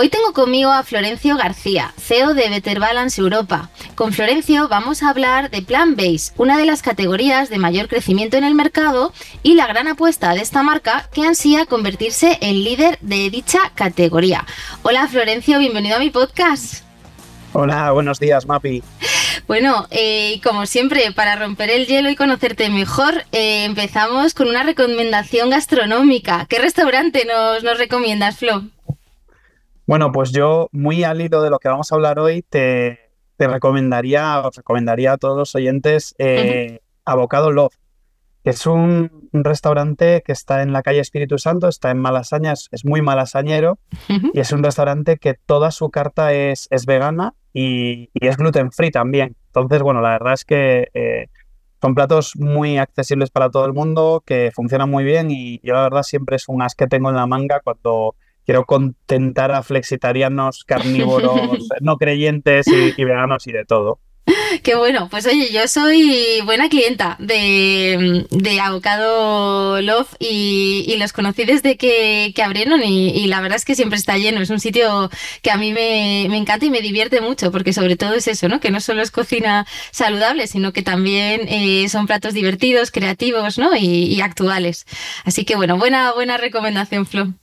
Hoy 0.00 0.10
tengo 0.10 0.32
conmigo 0.32 0.70
a 0.70 0.84
Florencio 0.84 1.36
García, 1.36 1.92
CEO 1.98 2.32
de 2.34 2.48
Better 2.48 2.78
Balance 2.78 3.20
Europa. 3.20 3.68
Con 3.96 4.12
Florencio 4.12 4.68
vamos 4.68 5.02
a 5.02 5.10
hablar 5.10 5.50
de 5.50 5.60
Plan 5.60 5.96
Base, 5.96 6.32
una 6.36 6.56
de 6.56 6.66
las 6.66 6.82
categorías 6.82 7.48
de 7.48 7.58
mayor 7.58 7.88
crecimiento 7.88 8.36
en 8.36 8.44
el 8.44 8.54
mercado 8.54 9.12
y 9.42 9.56
la 9.56 9.66
gran 9.66 9.88
apuesta 9.88 10.34
de 10.34 10.40
esta 10.40 10.62
marca 10.62 11.08
que 11.12 11.22
ansía 11.22 11.66
convertirse 11.66 12.38
en 12.40 12.62
líder 12.62 13.00
de 13.00 13.28
dicha 13.28 13.72
categoría. 13.74 14.46
Hola 14.84 15.08
Florencio, 15.08 15.58
bienvenido 15.58 15.96
a 15.96 15.98
mi 15.98 16.10
podcast. 16.10 16.84
Hola, 17.52 17.90
buenos 17.90 18.20
días, 18.20 18.46
Mapi. 18.46 18.84
Bueno, 19.48 19.88
eh, 19.90 20.40
como 20.44 20.66
siempre, 20.66 21.10
para 21.10 21.34
romper 21.34 21.70
el 21.70 21.88
hielo 21.88 22.08
y 22.08 22.14
conocerte 22.14 22.68
mejor, 22.68 23.24
eh, 23.32 23.64
empezamos 23.64 24.32
con 24.32 24.46
una 24.46 24.62
recomendación 24.62 25.50
gastronómica. 25.50 26.46
¿Qué 26.48 26.60
restaurante 26.60 27.24
nos, 27.24 27.64
nos 27.64 27.78
recomiendas, 27.78 28.36
Flo? 28.36 28.62
Bueno, 29.88 30.12
pues 30.12 30.32
yo, 30.32 30.68
muy 30.70 31.02
al 31.02 31.22
hilo 31.22 31.40
de 31.40 31.48
lo 31.48 31.58
que 31.58 31.70
vamos 31.70 31.90
a 31.90 31.94
hablar 31.94 32.18
hoy, 32.18 32.42
te, 32.42 33.10
recomendaría, 33.38 34.38
os 34.40 34.54
recomendaría 34.54 35.12
a 35.12 35.16
todos 35.16 35.38
los 35.38 35.54
oyentes 35.54 36.14
eh, 36.18 36.80
Avocado 37.06 37.52
Love, 37.52 37.74
que 38.44 38.50
es 38.50 38.66
un, 38.66 39.30
restaurante 39.32 40.22
que 40.22 40.32
está 40.32 40.60
en 40.60 40.74
la 40.74 40.82
calle 40.82 41.00
Espíritu 41.00 41.38
Santo, 41.38 41.68
está 41.68 41.90
en 41.90 42.00
Malasaña, 42.00 42.52
es, 42.52 42.84
muy 42.84 43.00
malasañero, 43.00 43.78
y 44.34 44.38
es 44.38 44.52
un 44.52 44.62
restaurante 44.62 45.16
que 45.16 45.32
toda 45.32 45.70
su 45.70 45.88
carta 45.88 46.34
es, 46.34 46.68
es 46.70 46.84
vegana 46.84 47.32
y, 47.54 48.10
es 48.12 48.36
gluten 48.36 48.72
free 48.72 48.90
también. 48.90 49.36
Entonces, 49.46 49.80
bueno, 49.80 50.02
la 50.02 50.10
verdad 50.10 50.34
es 50.34 50.44
que 50.44 50.88
eh, 50.92 51.28
son 51.80 51.94
platos 51.94 52.36
muy 52.36 52.76
accesibles 52.76 53.30
para 53.30 53.48
todo 53.48 53.64
el 53.64 53.72
mundo, 53.72 54.22
que 54.26 54.50
funcionan 54.54 54.90
muy 54.90 55.04
bien 55.04 55.30
y 55.30 55.60
yo 55.62 55.72
la 55.72 55.82
verdad 55.84 56.02
siempre 56.02 56.36
es 56.36 56.46
un 56.46 56.60
as 56.60 56.74
que 56.74 56.88
tengo 56.88 57.08
en 57.08 57.16
la 57.16 57.26
manga 57.26 57.60
cuando 57.60 58.16
quiero 58.48 58.64
contentar 58.64 59.52
a 59.52 59.62
flexitarianos, 59.62 60.64
carnívoros, 60.64 61.68
no 61.82 61.98
creyentes 61.98 62.66
y, 62.66 63.04
veganos 63.04 63.46
y 63.46 63.52
de 63.52 63.66
todo. 63.66 64.00
Qué 64.62 64.74
bueno, 64.74 65.08
pues 65.10 65.26
oye, 65.26 65.52
yo 65.52 65.68
soy 65.68 66.40
buena 66.46 66.70
clienta 66.70 67.16
de, 67.18 68.26
de 68.30 68.60
Avocado 68.60 69.82
Love 69.82 70.14
y, 70.18 70.96
los 70.98 71.12
conocí 71.12 71.44
desde 71.44 71.76
que, 71.76 72.32
abrieron 72.42 72.82
y, 72.82 73.26
la 73.26 73.42
verdad 73.42 73.56
es 73.56 73.66
que 73.66 73.74
siempre 73.74 73.98
está 73.98 74.16
lleno. 74.16 74.40
Es 74.40 74.48
un 74.48 74.60
sitio 74.60 75.10
que 75.42 75.50
a 75.50 75.58
mí 75.58 75.74
me, 75.74 76.24
encanta 76.34 76.64
y 76.64 76.70
me 76.70 76.80
divierte 76.80 77.20
mucho 77.20 77.52
porque 77.52 77.74
sobre 77.74 77.96
todo 77.96 78.14
es 78.14 78.28
eso, 78.28 78.48
¿no? 78.48 78.60
Que 78.60 78.70
no 78.70 78.80
solo 78.80 79.02
es 79.02 79.10
cocina 79.10 79.66
saludable, 79.90 80.46
sino 80.46 80.72
que 80.72 80.82
también 80.82 81.42
eh, 81.48 81.86
son 81.90 82.06
platos 82.06 82.32
divertidos, 82.32 82.90
creativos, 82.92 83.58
¿no? 83.58 83.76
Y, 83.76 84.04
y, 84.04 84.22
actuales. 84.22 84.86
Así 85.26 85.44
que 85.44 85.54
bueno, 85.54 85.76
buena, 85.76 86.12
buena 86.14 86.38
recomendación, 86.38 87.04
Flo. 87.04 87.34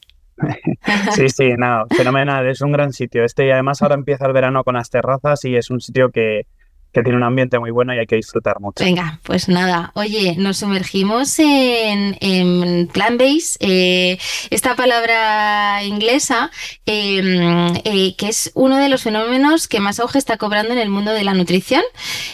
Sí, 1.15 1.29
sí, 1.29 1.53
nada, 1.57 1.85
fenomenal, 1.89 2.47
es 2.47 2.61
un 2.61 2.71
gran 2.71 2.93
sitio. 2.93 3.23
Este 3.23 3.47
y 3.47 3.51
además 3.51 3.81
ahora 3.81 3.95
empieza 3.95 4.25
el 4.25 4.33
verano 4.33 4.63
con 4.63 4.75
las 4.75 4.89
terrazas 4.89 5.43
y 5.45 5.55
es 5.55 5.69
un 5.69 5.79
sitio 5.79 6.11
que, 6.11 6.47
que 6.95 7.03
tiene 7.03 7.17
un 7.17 7.23
ambiente 7.23 7.59
muy 7.59 7.71
bueno 7.71 7.93
y 7.93 7.99
hay 7.99 8.07
que 8.07 8.15
disfrutar 8.15 8.61
mucho. 8.61 8.81
Venga, 8.81 9.19
pues 9.23 9.49
nada, 9.49 9.91
oye, 9.95 10.35
nos 10.37 10.59
sumergimos 10.59 11.37
en, 11.39 12.17
en 12.21 12.87
plant-based, 12.87 13.57
eh, 13.59 14.17
esta 14.49 14.77
palabra 14.77 15.83
inglesa, 15.83 16.51
em, 16.85 17.75
eh, 17.83 18.15
que 18.17 18.29
es 18.29 18.49
uno 18.55 18.77
de 18.77 18.87
los 18.87 19.03
fenómenos 19.03 19.67
que 19.67 19.81
más 19.81 19.99
auge 19.99 20.17
está 20.17 20.37
cobrando 20.37 20.71
en 20.71 20.79
el 20.79 20.87
mundo 20.87 21.11
de 21.11 21.25
la 21.25 21.33
nutrición 21.33 21.83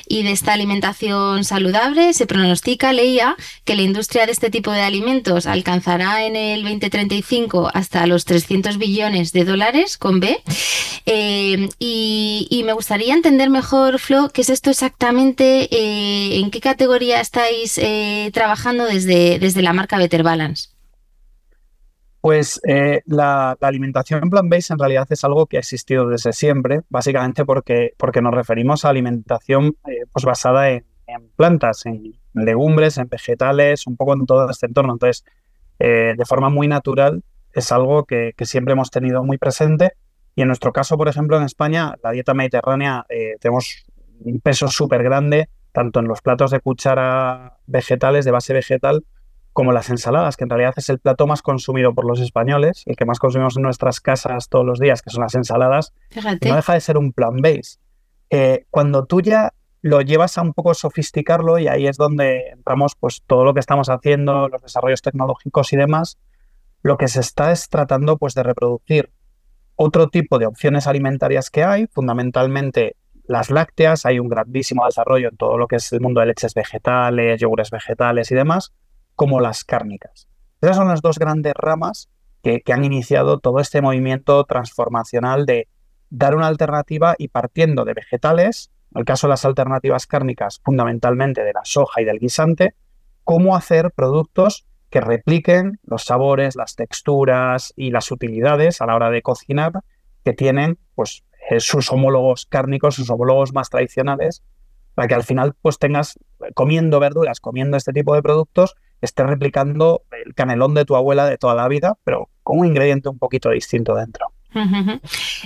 y 0.07 0.21
de 0.21 0.31
esta 0.31 0.53
alimentación 0.53 1.43
saludable. 1.43 2.13
Se 2.13 2.27
pronostica, 2.27 2.93
leía, 2.93 3.35
que 3.65 3.75
la 3.75 3.81
industria 3.81 4.27
de 4.27 4.31
este 4.31 4.51
tipo 4.51 4.69
de 4.69 4.81
alimentos 4.81 5.47
alcanzará 5.47 6.23
en 6.23 6.35
el 6.35 6.61
2035 6.61 7.71
hasta 7.73 8.05
los 8.05 8.25
300 8.25 8.77
billones 8.77 9.31
de 9.33 9.43
dólares 9.43 9.97
con 9.97 10.19
B. 10.19 10.39
Em, 11.07 11.69
y, 11.79 12.47
y, 12.51 12.63
me 12.63 12.73
gustaría 12.73 13.15
entender 13.15 13.49
mejor, 13.49 13.97
Flo, 13.97 14.29
qué 14.31 14.41
es 14.41 14.50
esto 14.53 14.69
exactamente? 14.69 15.67
Eh, 15.71 16.39
¿En 16.39 16.51
qué 16.51 16.59
categoría 16.59 17.19
estáis 17.19 17.77
eh, 17.77 18.29
trabajando 18.33 18.85
desde, 18.85 19.39
desde 19.39 19.61
la 19.61 19.73
marca 19.73 19.97
Better 19.97 20.23
Balance? 20.23 20.69
Pues 22.21 22.61
eh, 22.67 23.01
la, 23.05 23.57
alimentación 23.61 24.29
plant-based 24.29 24.73
en 24.73 24.79
realidad 24.79 25.07
es 25.09 25.23
algo 25.23 25.47
que 25.47 25.57
ha 25.57 25.59
existido 25.59 26.07
desde 26.07 26.33
siempre, 26.33 26.81
básicamente 26.89 27.45
porque, 27.45 27.93
porque 27.97 28.21
nos 28.21 28.33
referimos 28.33 28.85
a 28.85 28.89
alimentación 28.89 29.75
pues 30.11 30.23
basada 30.23 30.69
en, 30.69 30.85
plantas, 31.35 31.85
en 31.87 32.13
legumbres, 32.33 32.97
en 32.97 33.09
vegetales, 33.09 33.87
un 33.87 33.97
poco 33.97 34.13
en 34.13 34.25
todo 34.25 34.49
este 34.49 34.67
entorno. 34.67 34.93
Entonces, 34.93 35.25
de 35.79 36.25
forma 36.27 36.49
muy 36.49 36.67
natural, 36.67 37.23
es 37.53 37.71
algo 37.71 38.05
que, 38.05 38.33
siempre 38.41 38.73
hemos 38.73 38.91
tenido 38.91 39.23
muy 39.23 39.37
presente. 39.37 39.93
Y 40.35 40.43
en 40.43 40.47
nuestro 40.47 40.71
caso, 40.71 40.97
por 40.97 41.09
ejemplo, 41.09 41.37
en 41.37 41.43
España, 41.43 41.95
la 42.03 42.11
dieta 42.11 42.33
mediterránea, 42.35 43.05
tenemos 43.39 43.83
un 44.23 44.39
peso 44.39 44.67
súper 44.67 45.03
grande, 45.03 45.49
tanto 45.71 45.99
en 45.99 46.07
los 46.07 46.21
platos 46.21 46.51
de 46.51 46.59
cuchara 46.59 47.57
vegetales, 47.65 48.25
de 48.25 48.31
base 48.31 48.53
vegetal, 48.53 49.05
como 49.53 49.73
las 49.73 49.89
ensaladas, 49.89 50.37
que 50.37 50.45
en 50.45 50.49
realidad 50.49 50.73
es 50.77 50.89
el 50.89 50.99
plato 50.99 51.27
más 51.27 51.41
consumido 51.41 51.93
por 51.93 52.05
los 52.05 52.19
españoles, 52.21 52.83
el 52.85 52.95
que 52.95 53.05
más 53.05 53.19
consumimos 53.19 53.57
en 53.57 53.63
nuestras 53.63 53.99
casas 53.99 54.47
todos 54.47 54.65
los 54.65 54.79
días, 54.79 55.01
que 55.01 55.09
son 55.09 55.21
las 55.21 55.35
ensaladas, 55.35 55.93
no 56.45 56.55
deja 56.55 56.73
de 56.73 56.79
ser 56.79 56.97
un 56.97 57.11
plan 57.11 57.37
base. 57.37 57.77
Eh, 58.29 58.65
cuando 58.69 59.05
tú 59.05 59.21
ya 59.21 59.53
lo 59.81 60.01
llevas 60.01 60.37
a 60.37 60.41
un 60.41 60.53
poco 60.53 60.73
sofisticarlo 60.73 61.57
y 61.57 61.67
ahí 61.67 61.87
es 61.87 61.97
donde 61.97 62.49
entramos 62.49 62.95
pues 62.95 63.23
todo 63.25 63.43
lo 63.43 63.53
que 63.53 63.59
estamos 63.59 63.89
haciendo, 63.89 64.47
los 64.47 64.61
desarrollos 64.61 65.01
tecnológicos 65.01 65.73
y 65.73 65.77
demás, 65.77 66.17
lo 66.81 66.97
que 66.97 67.07
se 67.07 67.19
está 67.19 67.51
es 67.51 67.67
tratando 67.67 68.17
pues 68.17 68.33
de 68.33 68.43
reproducir 68.43 69.11
otro 69.75 70.09
tipo 70.09 70.39
de 70.39 70.45
opciones 70.45 70.87
alimentarias 70.87 71.49
que 71.49 71.63
hay, 71.63 71.87
fundamentalmente 71.87 72.95
las 73.31 73.49
lácteas, 73.49 74.05
hay 74.05 74.19
un 74.19 74.27
grandísimo 74.27 74.85
desarrollo 74.85 75.29
en 75.29 75.37
todo 75.37 75.57
lo 75.57 75.67
que 75.67 75.77
es 75.77 75.91
el 75.93 76.01
mundo 76.01 76.19
de 76.19 76.27
leches 76.27 76.53
vegetales, 76.53 77.39
yogures 77.39 77.71
vegetales 77.71 78.29
y 78.31 78.35
demás, 78.35 78.73
como 79.15 79.39
las 79.39 79.63
cárnicas. 79.63 80.27
Esas 80.59 80.75
son 80.75 80.89
las 80.89 81.01
dos 81.01 81.17
grandes 81.17 81.53
ramas 81.55 82.09
que, 82.43 82.61
han 82.71 82.83
iniciado 82.83 83.39
todo 83.39 83.59
este 83.59 83.81
movimiento 83.81 84.43
transformacional 84.43 85.45
de 85.45 85.67
dar 86.09 86.35
una 86.35 86.47
alternativa 86.47 87.15
y 87.17 87.29
partiendo 87.29 87.85
de 87.85 87.93
vegetales, 87.93 88.69
en 88.93 88.99
el 88.99 89.05
caso 89.05 89.27
de 89.27 89.31
las 89.31 89.45
alternativas 89.45 90.07
cárnicas, 90.07 90.59
fundamentalmente 90.63 91.43
de 91.43 91.53
la 91.53 91.61
soja 91.63 92.01
y 92.01 92.05
del 92.05 92.19
guisante, 92.19 92.75
cómo 93.23 93.55
hacer 93.55 93.91
productos 93.91 94.65
que 94.89 94.99
repliquen 94.99 95.79
los 95.83 96.03
sabores, 96.03 96.57
las 96.57 96.75
texturas 96.75 97.71
y 97.77 97.91
las 97.91 98.11
utilidades 98.11 98.81
a 98.81 98.87
la 98.87 98.95
hora 98.95 99.09
de 99.09 99.21
cocinar 99.21 99.71
que 100.25 100.33
tienen 100.33 100.77
pues 100.95 101.23
sus 101.59 101.91
homólogos 101.91 102.45
cárnicos, 102.45 102.95
sus 102.95 103.09
homólogos 103.09 103.53
más 103.53 103.69
tradicionales, 103.69 104.43
para 104.95 105.07
que 105.07 105.15
al 105.15 105.23
final 105.23 105.55
pues 105.61 105.77
tengas, 105.77 106.17
comiendo 106.53 106.99
verduras, 106.99 107.39
comiendo 107.39 107.77
este 107.77 107.93
tipo 107.93 108.15
de 108.15 108.21
productos, 108.21 108.75
estés 109.01 109.25
replicando 109.25 110.03
el 110.25 110.33
canelón 110.33 110.73
de 110.73 110.85
tu 110.85 110.95
abuela 110.95 111.25
de 111.25 111.37
toda 111.37 111.55
la 111.55 111.67
vida, 111.67 111.97
pero 112.03 112.29
con 112.43 112.59
un 112.59 112.67
ingrediente 112.67 113.09
un 113.09 113.17
poquito 113.17 113.49
distinto 113.49 113.95
dentro. 113.95 114.27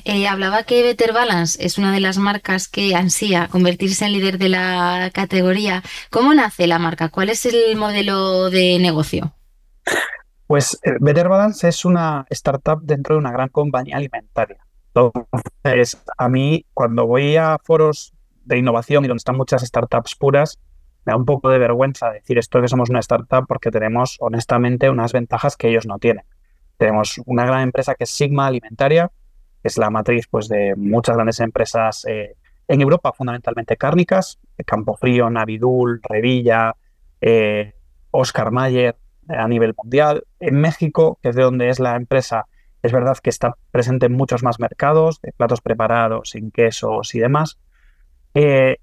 Eh, 0.03 0.27
hablaba 0.27 0.63
que 0.63 0.81
Better 0.81 1.13
Balance 1.13 1.63
es 1.63 1.77
una 1.77 1.91
de 1.91 1.99
las 1.99 2.17
marcas 2.17 2.67
que 2.67 2.95
ansía 2.95 3.47
convertirse 3.49 4.05
en 4.05 4.13
líder 4.13 4.39
de 4.39 4.49
la 4.49 5.11
categoría. 5.13 5.83
¿Cómo 6.09 6.33
nace 6.33 6.65
la 6.65 6.79
marca? 6.79 7.09
¿Cuál 7.09 7.29
es 7.29 7.45
el 7.45 7.75
modelo 7.75 8.49
de 8.49 8.79
negocio? 8.79 9.35
Pues 10.47 10.79
eh, 10.83 10.91
Better 10.99 11.29
Balance 11.29 11.67
es 11.67 11.85
una 11.85 12.25
startup 12.29 12.81
dentro 12.81 13.15
de 13.15 13.19
una 13.19 13.31
gran 13.31 13.49
compañía 13.49 13.97
alimentaria. 13.97 14.64
Entonces, 14.95 16.01
a 16.17 16.29
mí 16.29 16.65
cuando 16.73 17.05
voy 17.05 17.35
a 17.35 17.57
foros 17.61 18.13
de 18.45 18.57
innovación 18.57 19.03
y 19.03 19.07
donde 19.07 19.19
están 19.19 19.35
muchas 19.35 19.61
startups 19.61 20.15
puras, 20.15 20.59
me 21.05 21.11
da 21.11 21.17
un 21.17 21.25
poco 21.25 21.49
de 21.49 21.59
vergüenza 21.59 22.11
decir 22.11 22.37
esto 22.37 22.61
que 22.61 22.67
somos 22.67 22.89
una 22.89 22.99
startup 22.99 23.45
porque 23.47 23.71
tenemos 23.71 24.17
honestamente 24.19 24.89
unas 24.89 25.11
ventajas 25.11 25.57
que 25.57 25.67
ellos 25.67 25.85
no 25.85 25.99
tienen. 25.99 26.23
Tenemos 26.77 27.21
una 27.25 27.45
gran 27.45 27.61
empresa 27.61 27.95
que 27.95 28.05
es 28.05 28.09
Sigma 28.09 28.47
Alimentaria, 28.47 29.11
que 29.61 29.67
es 29.67 29.77
la 29.77 29.89
matriz 29.89 30.27
pues, 30.29 30.47
de 30.47 30.75
muchas 30.75 31.15
grandes 31.15 31.39
empresas 31.39 32.05
eh, 32.05 32.35
en 32.67 32.81
Europa, 32.81 33.11
fundamentalmente 33.13 33.77
cárnicas, 33.77 34.39
Campofrío, 34.65 35.29
Navidul, 35.29 36.01
Revilla, 36.03 36.75
eh, 37.21 37.73
Oscar 38.11 38.51
Mayer 38.51 38.95
a 39.27 39.47
nivel 39.47 39.73
mundial. 39.77 40.23
En 40.39 40.55
México, 40.55 41.19
que 41.21 41.29
es 41.29 41.35
de 41.35 41.43
donde 41.43 41.69
es 41.69 41.79
la 41.79 41.95
empresa 41.95 42.47
Es 42.85 42.91
verdad 42.91 43.17
que 43.17 43.31
está 43.31 43.55
presente 43.71 44.05
en 44.05 44.13
muchos 44.13 44.43
más 44.43 44.59
mercados, 44.59 45.19
de 45.21 45.31
platos 45.31 45.59
preparados, 45.61 46.29
sin 46.29 46.51
quesos 46.51 47.15
y 47.15 47.19
demás. 47.19 47.57
Eh, 48.35 48.77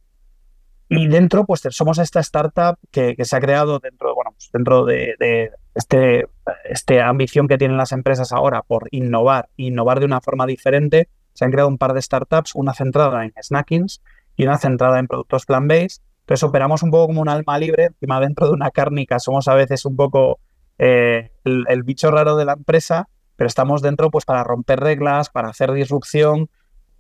y 0.88 1.06
dentro, 1.06 1.46
pues 1.46 1.62
somos 1.70 1.99
esta 1.99 2.19
startup 2.19 2.78
que, 2.90 3.14
se 3.25 3.37
ha 3.37 3.40
creado 3.40 3.78
dentro, 3.78 4.12
bueno, 4.16 4.32
pues, 4.32 4.50
dentro 4.52 4.84
de, 4.84 5.14
de 5.20 5.52
este, 5.76 6.26
esta 6.64 7.08
ambición 7.08 7.46
que 7.46 7.58
tienen 7.58 7.76
las 7.76 7.93
empresas 7.93 8.32
ahora 8.32 8.62
por 8.62 8.88
innovar, 8.90 9.50
innovar 9.56 10.00
de 10.00 10.06
una 10.06 10.20
forma 10.20 10.46
diferente. 10.46 11.08
Se 11.32 11.44
han 11.44 11.52
creado 11.52 11.69
un 11.69 11.78
par 11.78 11.94
de 11.94 12.02
startups, 12.02 12.56
una 12.56 12.75
centrada 12.75 13.25
en 13.25 13.32
snackings 13.40 14.02
y 14.37 14.43
una 14.43 14.58
centrada 14.58 14.98
en 14.98 15.06
productos 15.06 15.46
plant-based. 15.46 16.02
Entonces 16.22 16.43
operamos 16.43 16.82
un 16.82 16.90
poco 16.90 17.06
como 17.06 17.20
un 17.20 17.28
alma 17.28 17.56
libre, 17.56 17.84
encima 17.84 18.19
dentro 18.19 18.48
de 18.48 18.52
una 18.52 18.72
cárnica 18.72 19.20
somos 19.20 19.46
a 19.46 19.55
veces 19.55 19.84
un 19.84 19.94
poco 19.94 20.40
eh, 20.78 21.31
el, 21.44 21.82
bicho 21.84 22.10
raro 22.10 22.37
de 22.37 22.44
la 22.44 22.55
empresa, 22.55 23.08
pero 23.43 23.49
estamos 23.49 23.83
dentro 23.83 24.09
pues 24.09 24.25
para 24.25 24.44
romper 24.44 24.79
reglas, 24.79 25.29
para 25.29 25.49
hacer 25.49 25.73
disrupción, 25.73 26.49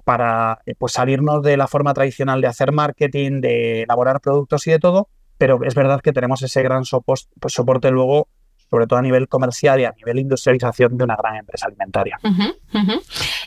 para 0.02 0.58
eh, 0.66 0.74
pues 0.76 0.94
salirnos 0.94 1.40
de 1.44 1.56
la 1.56 1.68
forma 1.68 1.94
tradicional 1.94 2.40
de 2.40 2.48
hacer 2.48 2.72
marketing, 2.72 3.40
de 3.40 3.82
elaborar 3.82 4.20
productos 4.20 4.66
y 4.66 4.72
de 4.72 4.80
todo, 4.80 5.06
pero 5.38 5.62
es 5.62 5.76
verdad 5.76 6.00
que 6.00 6.12
tenemos 6.12 6.42
ese 6.42 6.60
gran 6.64 6.82
pues, 7.04 7.28
soporte 7.46 7.92
luego 7.92 8.26
sobre 8.68 8.88
todo 8.88 8.98
a 8.98 9.02
nivel 9.02 9.28
comercial 9.28 9.82
y 9.82 9.84
a 9.84 9.92
nivel 9.92 10.18
industrialización 10.18 10.98
de 10.98 11.04
una 11.04 11.14
gran 11.14 11.36
empresa 11.36 11.66
alimentaria. 11.66 12.18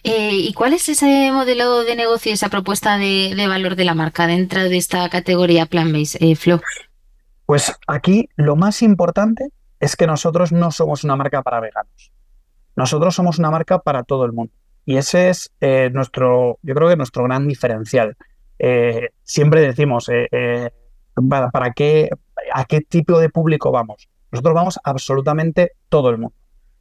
Eh, 0.04 0.32
¿Y 0.32 0.54
cuál 0.54 0.72
es 0.72 0.88
ese 0.88 1.34
modelo 1.34 1.84
de 1.84 1.98
negocio, 1.98 2.32
esa 2.32 2.48
propuesta 2.48 2.98
de, 2.98 3.46
valor 3.46 3.76
de 3.76 3.84
la 3.84 3.94
marca 3.94 4.26
dentro 4.26 4.64
de 4.64 4.78
esta 4.78 5.10
categoría 5.10 5.66
Plan-Based, 5.66 6.22
eh, 6.22 6.38
Flo? 6.38 6.62
Pues 7.46 7.74
aquí 7.88 8.30
lo 8.38 8.56
más 8.56 8.82
importante 8.82 9.50
es 9.82 9.98
que 9.98 10.08
nosotros 10.08 10.54
no 10.54 10.72
somos 10.72 11.04
una 11.04 11.18
marca 11.18 11.44
para 11.44 11.60
veganos. 11.60 12.15
Nosotros 12.75 13.16
somos 13.16 13.39
una 13.39 13.51
marca 13.51 13.80
para 13.80 14.04
todo 14.04 14.25
el 14.25 14.33
mundo. 14.33 14.54
Y 14.86 14.98
ese 14.98 15.30
es 15.30 15.51
eh, 15.62 15.89
nuestro, 15.94 16.60
yo 16.62 16.75
creo 16.75 16.89
que 16.89 16.95
nuestro 16.95 17.24
gran 17.24 17.48
diferencial. 17.48 18.16
siempre 19.24 19.62
decimos, 19.62 20.10
¿para, 21.30 21.50
¿para, 21.50 21.72
qué, 21.72 22.10
a 22.54 22.66
qué 22.66 22.81
tipo 22.81 23.19
de 23.19 23.30
público 23.30 23.72
vamos? 23.72 24.10
Nosotros 24.31 24.54
vamos 24.54 24.80
absolutamente 24.83 25.72
todo 25.89 26.10
el 26.10 26.18
mundo. 26.18 26.36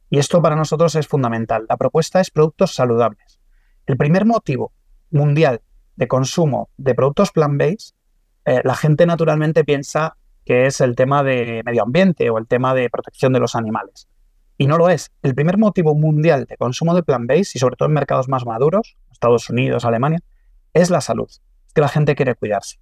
Y 0.09 0.19
esto 0.19 0.41
para 0.41 0.55
nosotros 0.55 0.95
es 0.95 1.07
fundamental. 1.07 1.65
La 1.69 1.77
propuesta 1.77 2.19
es 2.19 2.29
productos 2.29 2.73
saludables. 2.73 3.39
El 3.85 3.97
primer 3.97 4.25
motivo 4.25 4.71
mundial 5.11 5.61
de 5.95 6.07
consumo 6.07 6.69
de 6.77 6.95
productos 6.95 7.31
plant-based, 7.31 7.95
eh, 8.45 8.61
la 8.63 8.75
gente 8.75 9.05
naturalmente 9.05 9.63
piensa 9.63 10.17
que 10.45 10.67
es 10.67 10.81
el 10.81 10.95
tema 10.95 11.23
de 11.23 11.63
medio 11.65 11.83
ambiente 11.83 12.29
o 12.29 12.37
el 12.37 12.47
tema 12.47 12.73
de 12.73 12.89
protección 12.89 13.33
de 13.33 13.39
los 13.39 13.55
animales. 13.55 14.07
Y 14.57 14.67
no 14.67 14.77
lo 14.77 14.89
es. 14.89 15.11
El 15.21 15.35
primer 15.35 15.57
motivo 15.57 15.95
mundial 15.95 16.45
de 16.45 16.57
consumo 16.57 16.95
de 16.95 17.03
plant-based, 17.03 17.55
y 17.55 17.59
sobre 17.59 17.75
todo 17.75 17.87
en 17.87 17.93
mercados 17.93 18.29
más 18.29 18.45
maduros, 18.45 18.97
Estados 19.11 19.49
Unidos, 19.49 19.85
Alemania, 19.85 20.19
es 20.73 20.89
la 20.89 21.01
salud. 21.01 21.29
Es 21.29 21.73
que 21.73 21.81
la 21.81 21.89
gente 21.89 22.15
quiere 22.15 22.35
cuidarse. 22.35 22.79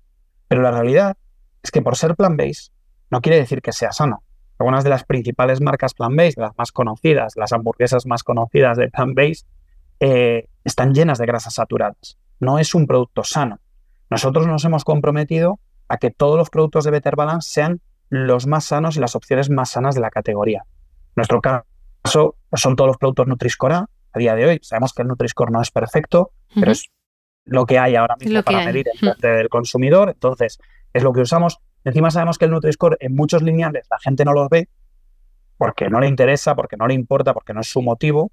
Pero 0.47 0.61
la 0.61 0.71
realidad 0.71 1.17
es 1.61 1.71
que 1.71 1.81
por 1.81 1.95
ser 1.95 2.15
plant-based 2.15 2.71
no 3.09 3.21
quiere 3.21 3.37
decir 3.37 3.61
que 3.61 3.71
sea 3.71 3.91
sano 3.91 4.23
algunas 4.59 4.83
de 4.83 4.89
las 4.89 5.03
principales 5.03 5.61
marcas 5.61 5.93
plant-based, 5.93 6.39
las 6.39 6.57
más 6.57 6.71
conocidas, 6.71 7.33
las 7.35 7.51
hamburguesas 7.53 8.05
más 8.05 8.23
conocidas 8.23 8.77
de 8.77 8.89
plant-based, 8.89 9.45
eh, 9.99 10.47
están 10.63 10.93
llenas 10.93 11.17
de 11.17 11.25
grasas 11.25 11.55
saturadas. 11.55 12.17
No 12.39 12.59
es 12.59 12.75
un 12.75 12.87
producto 12.87 13.23
sano. 13.23 13.59
Nosotros 14.09 14.47
nos 14.47 14.63
hemos 14.65 14.83
comprometido 14.85 15.59
a 15.87 15.97
que 15.97 16.11
todos 16.11 16.37
los 16.37 16.49
productos 16.49 16.85
de 16.85 16.91
Better 16.91 17.15
Balance 17.15 17.49
sean 17.51 17.81
los 18.09 18.47
más 18.47 18.65
sanos 18.65 18.95
y 18.95 18.99
las 18.99 19.15
opciones 19.15 19.49
más 19.49 19.71
sanas 19.71 19.95
de 19.95 20.01
la 20.01 20.11
categoría. 20.11 20.65
Nuestro 21.15 21.41
caso 21.41 22.35
son 22.53 22.75
todos 22.75 22.87
los 22.87 22.97
productos 22.97 23.27
Nutri-Score 23.27 23.73
A. 23.73 23.89
A 24.13 24.19
día 24.19 24.35
de 24.35 24.45
hoy 24.45 24.59
sabemos 24.61 24.93
que 24.93 25.01
el 25.01 25.07
Nutri-Score 25.07 25.51
no 25.51 25.61
es 25.61 25.71
perfecto, 25.71 26.31
pero 26.53 26.71
es 26.71 26.85
lo 27.45 27.65
que 27.65 27.79
hay 27.79 27.95
ahora 27.95 28.15
mismo 28.19 28.43
para 28.43 28.65
medir 28.65 28.87
el 28.93 29.09
parte 29.09 29.27
del 29.27 29.49
consumidor. 29.49 30.09
Entonces, 30.09 30.59
es 30.93 31.03
lo 31.03 31.13
que 31.13 31.21
usamos. 31.21 31.59
Encima 31.83 32.11
sabemos 32.11 32.37
que 32.37 32.45
el 32.45 32.51
Nutri-Score 32.51 32.97
en 32.99 33.15
muchos 33.15 33.41
lineales 33.41 33.87
la 33.89 33.99
gente 33.99 34.23
no 34.23 34.33
los 34.33 34.49
ve 34.49 34.69
porque 35.57 35.89
no 35.89 35.99
le 35.99 36.07
interesa, 36.07 36.55
porque 36.55 36.77
no 36.77 36.87
le 36.87 36.93
importa, 36.93 37.33
porque 37.33 37.53
no 37.53 37.61
es 37.61 37.67
su 37.67 37.81
motivo, 37.81 38.31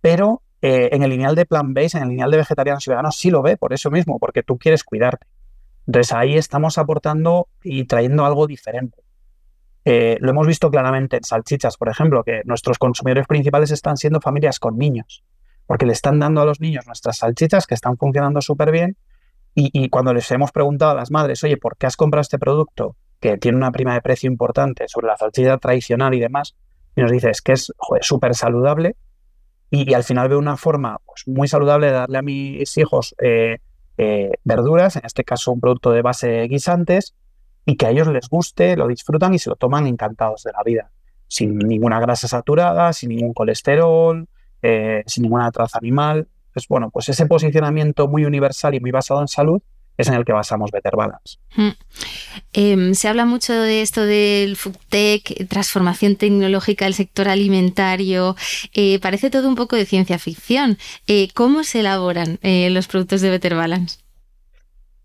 pero 0.00 0.42
eh, 0.62 0.90
en 0.92 1.02
el 1.02 1.10
lineal 1.10 1.34
de 1.34 1.46
plant-based, 1.46 1.96
en 1.96 2.02
el 2.04 2.08
lineal 2.10 2.30
de 2.30 2.36
vegetarianos 2.36 2.86
y 2.86 2.90
veganos 2.90 3.16
sí 3.16 3.30
lo 3.30 3.42
ve 3.42 3.56
por 3.56 3.72
eso 3.72 3.90
mismo, 3.90 4.18
porque 4.18 4.42
tú 4.42 4.58
quieres 4.58 4.84
cuidarte. 4.84 5.26
Entonces 5.86 6.12
ahí 6.12 6.36
estamos 6.36 6.78
aportando 6.78 7.48
y 7.62 7.84
trayendo 7.84 8.24
algo 8.24 8.46
diferente. 8.46 9.02
Eh, 9.84 10.18
lo 10.20 10.30
hemos 10.30 10.46
visto 10.46 10.70
claramente 10.70 11.16
en 11.16 11.24
salchichas, 11.24 11.76
por 11.76 11.88
ejemplo, 11.88 12.22
que 12.22 12.42
nuestros 12.44 12.78
consumidores 12.78 13.26
principales 13.26 13.70
están 13.70 13.96
siendo 13.96 14.20
familias 14.20 14.58
con 14.58 14.76
niños, 14.76 15.24
porque 15.66 15.86
le 15.86 15.92
están 15.92 16.18
dando 16.18 16.42
a 16.42 16.44
los 16.44 16.60
niños 16.60 16.86
nuestras 16.86 17.18
salchichas 17.18 17.66
que 17.66 17.74
están 17.74 17.96
funcionando 17.96 18.40
súper 18.40 18.70
bien 18.70 18.96
y, 19.54 19.88
cuando 19.88 20.14
les 20.14 20.30
hemos 20.30 20.52
preguntado 20.52 20.92
a 20.92 20.94
las 20.94 21.10
madres, 21.10 21.42
oye, 21.42 21.56
¿por 21.56 21.76
qué 21.76 21.86
has 21.86 21.96
comprado 21.96 22.20
este 22.20 22.38
producto 22.38 22.96
que 23.18 23.36
tiene 23.36 23.58
una 23.58 23.72
prima 23.72 23.94
de 23.94 24.00
precio 24.00 24.30
importante 24.30 24.86
sobre 24.86 25.08
la 25.08 25.16
salchicha 25.16 25.58
tradicional 25.58 26.14
y 26.14 26.20
demás? 26.20 26.54
Y 26.94 27.02
nos 27.02 27.10
dice, 27.10 27.30
es 27.30 27.42
que 27.42 27.52
es 27.52 27.72
súper 28.00 28.34
saludable 28.34 28.96
y, 29.70 29.92
al 29.94 30.04
final 30.04 30.28
veo 30.28 30.38
una 30.38 30.56
forma 30.56 30.98
pues, 31.04 31.26
muy 31.26 31.48
saludable 31.48 31.86
de 31.86 31.92
darle 31.92 32.18
a 32.18 32.22
mis 32.22 32.76
hijos 32.76 33.14
eh, 33.22 33.58
eh, 33.98 34.32
verduras, 34.44 34.96
en 34.96 35.02
este 35.04 35.24
caso 35.24 35.52
un 35.52 35.60
producto 35.60 35.90
de 35.92 36.02
base 36.02 36.46
guisantes, 36.48 37.14
y 37.66 37.76
que 37.76 37.86
a 37.86 37.90
ellos 37.90 38.08
les 38.08 38.28
guste, 38.28 38.76
lo 38.76 38.88
disfrutan 38.88 39.34
y 39.34 39.38
se 39.38 39.50
lo 39.50 39.56
toman 39.56 39.86
encantados 39.86 40.42
de 40.44 40.52
la 40.52 40.62
vida, 40.64 40.90
sin 41.28 41.58
ninguna 41.58 42.00
grasa 42.00 42.28
saturada, 42.28 42.92
sin 42.92 43.10
ningún 43.10 43.32
colesterol, 43.32 44.26
eh, 44.62 45.02
sin 45.06 45.22
ninguna 45.22 45.50
traza 45.50 45.78
animal. 45.78 46.28
Pues 46.52 46.66
bueno, 46.68 46.90
pues 46.90 47.08
ese 47.08 47.26
posicionamiento 47.26 48.08
muy 48.08 48.24
universal 48.24 48.74
y 48.74 48.80
muy 48.80 48.90
basado 48.90 49.20
en 49.20 49.28
salud 49.28 49.62
es 49.96 50.08
en 50.08 50.14
el 50.14 50.24
que 50.24 50.32
basamos 50.32 50.70
Better 50.70 50.96
Balance. 50.96 51.38
Mm. 51.56 51.68
Em, 52.54 52.94
se 52.94 53.06
habla 53.06 53.26
mucho 53.26 53.52
de 53.52 53.82
esto 53.82 54.04
del 54.04 54.56
food 54.56 54.76
tech, 54.88 55.46
transformación 55.48 56.16
tecnológica 56.16 56.86
del 56.86 56.94
sector 56.94 57.28
alimentario. 57.28 58.34
Eh, 58.72 58.98
parece 59.00 59.30
todo 59.30 59.46
un 59.46 59.56
poco 59.56 59.76
de 59.76 59.84
ciencia 59.84 60.18
ficción. 60.18 60.78
Eh, 61.06 61.28
¿Cómo 61.34 61.64
se 61.64 61.80
elaboran 61.80 62.38
los 62.42 62.88
productos 62.88 63.20
de 63.20 63.30
Better 63.30 63.54
Balance? 63.54 63.98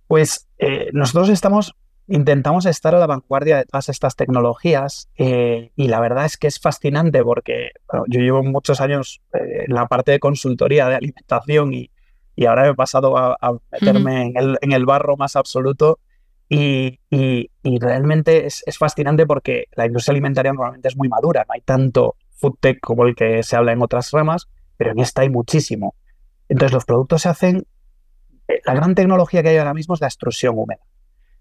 Pues 0.08 0.48
nosotros 0.94 1.30
estamos 1.30 1.76
intentamos 2.08 2.66
estar 2.66 2.94
a 2.94 3.00
la 3.00 3.08
vanguardia 3.08 3.58
de 3.58 3.66
todas 3.66 3.90
estas 3.90 4.16
tecnologías 4.16 5.10
eh, 5.18 5.72
y 5.76 5.88
la 5.88 6.00
verdad 6.00 6.26
es 6.26 6.38
que 6.38 6.48
es 6.48 6.60
fascinante 6.60 7.24
porque 7.24 7.72
yo 8.08 8.20
llevo 8.20 8.44
muchos 8.44 8.80
años 8.80 9.22
eh, 9.34 9.66
en 9.68 9.74
la 9.74 9.88
parte 9.88 10.12
de 10.12 10.20
consultoría 10.20 10.88
de 10.88 10.96
alimentación 10.96 11.74
y, 11.74 11.92
ahora 12.46 12.68
he 12.68 12.74
pasado 12.76 13.18
a, 13.18 13.38
meterme 13.72 14.34
en, 14.36 14.72
el, 14.74 14.86
barro 14.86 15.16
más 15.16 15.38
absoluto 15.38 16.00
y, 16.50 17.00
realmente 17.64 18.46
es, 18.46 18.64
fascinante 18.78 19.26
porque 19.26 19.66
la 19.76 19.86
industria 19.86 20.12
alimentaria 20.12 20.52
normalmente 20.52 20.90
es 20.90 20.98
muy 20.98 21.08
madura, 21.08 21.46
no 21.48 21.54
hay 21.54 21.62
tanto 21.62 22.18
food 22.34 22.58
tech 22.60 22.80
como 22.82 23.06
el 23.06 23.16
que 23.16 23.42
se 23.42 23.56
habla 23.56 23.72
en 23.72 23.82
otras 23.82 24.12
ramas, 24.12 24.50
pero 24.76 24.92
en 24.92 25.00
esta 25.00 25.22
hay 25.22 25.30
muchísimo. 25.30 25.96
Entonces 26.50 26.74
los 26.74 26.84
productos 26.84 27.22
se 27.22 27.30
hacen, 27.30 27.66
eh, 28.50 28.62
la 28.66 28.74
gran 28.74 28.96
tecnología 28.96 29.42
que 29.42 29.50
hay 29.50 29.58
ahora 29.58 29.74
mismo 29.74 29.96
es 29.96 30.02
la 30.02 30.08
extrusión 30.08 30.56
húmeda. 30.58 30.82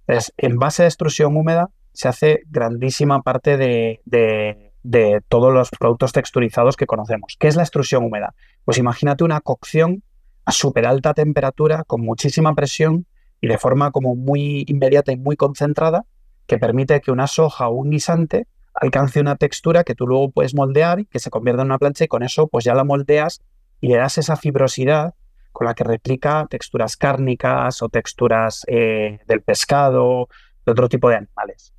En 0.07 0.59
base 0.59 0.83
a 0.83 0.87
extrusión 0.87 1.37
húmeda 1.37 1.71
se 1.93 2.09
hace 2.09 2.43
grandísima 2.51 3.23
parte 3.23 3.57
de, 3.57 5.23
todos 5.29 5.53
los 5.53 5.71
productos 5.71 6.13
texturizados 6.13 6.77
que 6.77 6.87
conocemos. 6.87 7.37
¿Qué 7.39 7.49
es 7.49 7.57
la 7.57 7.63
extrusión 7.63 8.05
húmeda? 8.05 8.35
Pues 8.65 8.79
imagínate 8.79 9.25
una 9.25 9.41
cocción 9.41 10.03
a 10.45 10.53
súper 10.53 10.87
alta 10.87 11.15
temperatura, 11.15 11.85
con 11.85 12.03
muchísima 12.03 12.55
presión 12.55 13.07
y 13.41 13.49
de 13.49 13.59
forma 13.59 13.93
como 13.93 14.15
muy 14.15 14.65
inmediata 14.69 15.13
y 15.13 15.17
muy 15.17 15.37
concentrada, 15.37 16.05
que 16.47 16.59
permite 16.59 17.01
que 17.01 17.11
una 17.11 17.27
soja 17.27 17.69
o 17.69 17.75
un 17.75 17.91
guisante 17.91 18.47
alcance 18.75 19.21
una 19.21 19.37
textura 19.37 19.85
que 19.85 19.95
tú 19.95 20.07
luego 20.07 20.31
puedes 20.31 20.55
moldear 20.55 21.01
y 21.01 21.07
que 21.07 21.21
se 21.21 21.31
convierta 21.31 21.63
en 21.63 21.69
una 21.69 21.79
plancha 21.79 22.05
y 22.05 22.09
con 22.09 22.23
eso 22.23 22.49
pues 22.49 22.65
ya 22.65 22.75
la 22.75 22.85
moldeas 22.85 23.41
y 23.81 23.89
le 23.89 23.97
das 23.97 24.19
esa 24.19 24.37
fibrosidad 24.37 25.15
con 25.55 25.67
la 25.67 25.75
que 25.75 25.85
replica 25.85 26.47
texturas 26.51 26.97
cárnicas 26.97 27.81
o 27.81 27.89
texturas 27.89 28.65
eh, 28.67 29.21
del 29.27 29.41
pescado, 29.41 30.29
de 30.67 30.73
otro 30.73 30.89
tipo 30.89 31.09
de 31.09 31.17
animales. 31.17 31.73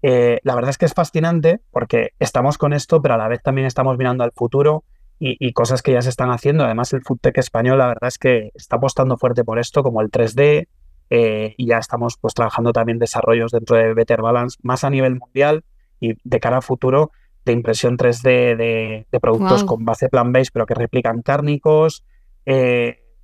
Eh, 0.00 0.38
la 0.44 0.54
verdad 0.54 0.70
es 0.70 0.78
que 0.78 0.84
es 0.84 0.94
fascinante 0.94 1.60
porque 1.72 2.12
estamos 2.20 2.56
con 2.56 2.72
esto, 2.72 3.02
pero 3.02 3.14
a 3.14 3.16
la 3.18 3.26
vez 3.26 3.42
también 3.42 3.66
estamos 3.66 3.98
mirando 3.98 4.22
al 4.22 4.30
futuro 4.30 4.84
y, 5.18 5.52
cosas 5.54 5.82
que 5.82 5.92
ya 5.92 6.02
se 6.02 6.10
están 6.10 6.30
haciendo. 6.30 6.64
Además, 6.64 6.92
el 6.92 7.02
foodtech 7.02 7.36
español, 7.38 7.78
la 7.78 7.88
verdad 7.88 8.06
es 8.06 8.18
que 8.18 8.52
está 8.54 8.76
apostando 8.76 9.16
fuerte 9.16 9.42
por 9.42 9.58
esto, 9.58 9.82
como 9.82 10.02
el 10.02 10.10
3D, 10.10 10.68
eh, 11.10 11.54
y 11.56 11.66
ya 11.66 11.78
estamos 11.78 12.18
pues 12.20 12.34
trabajando 12.34 12.72
también 12.72 12.98
desarrollos 12.98 13.50
dentro 13.50 13.76
de 13.76 13.94
Better 13.94 14.22
Balance, 14.22 14.58
más 14.62 14.84
a 14.84 14.90
nivel 14.90 15.16
mundial 15.18 15.64
y 15.98 16.14
de 16.22 16.38
cara 16.38 16.58
a 16.58 16.62
futuro 16.62 17.10
de 17.44 17.52
impresión 17.52 17.96
3D 17.96 18.56
de, 18.56 19.20
productos 19.20 19.64
con 19.64 19.84
base 19.84 20.08
plant-based, 20.08 20.52
pero 20.52 20.66
que 20.66 20.74
replican 20.74 21.22
cárnicos 21.22 22.04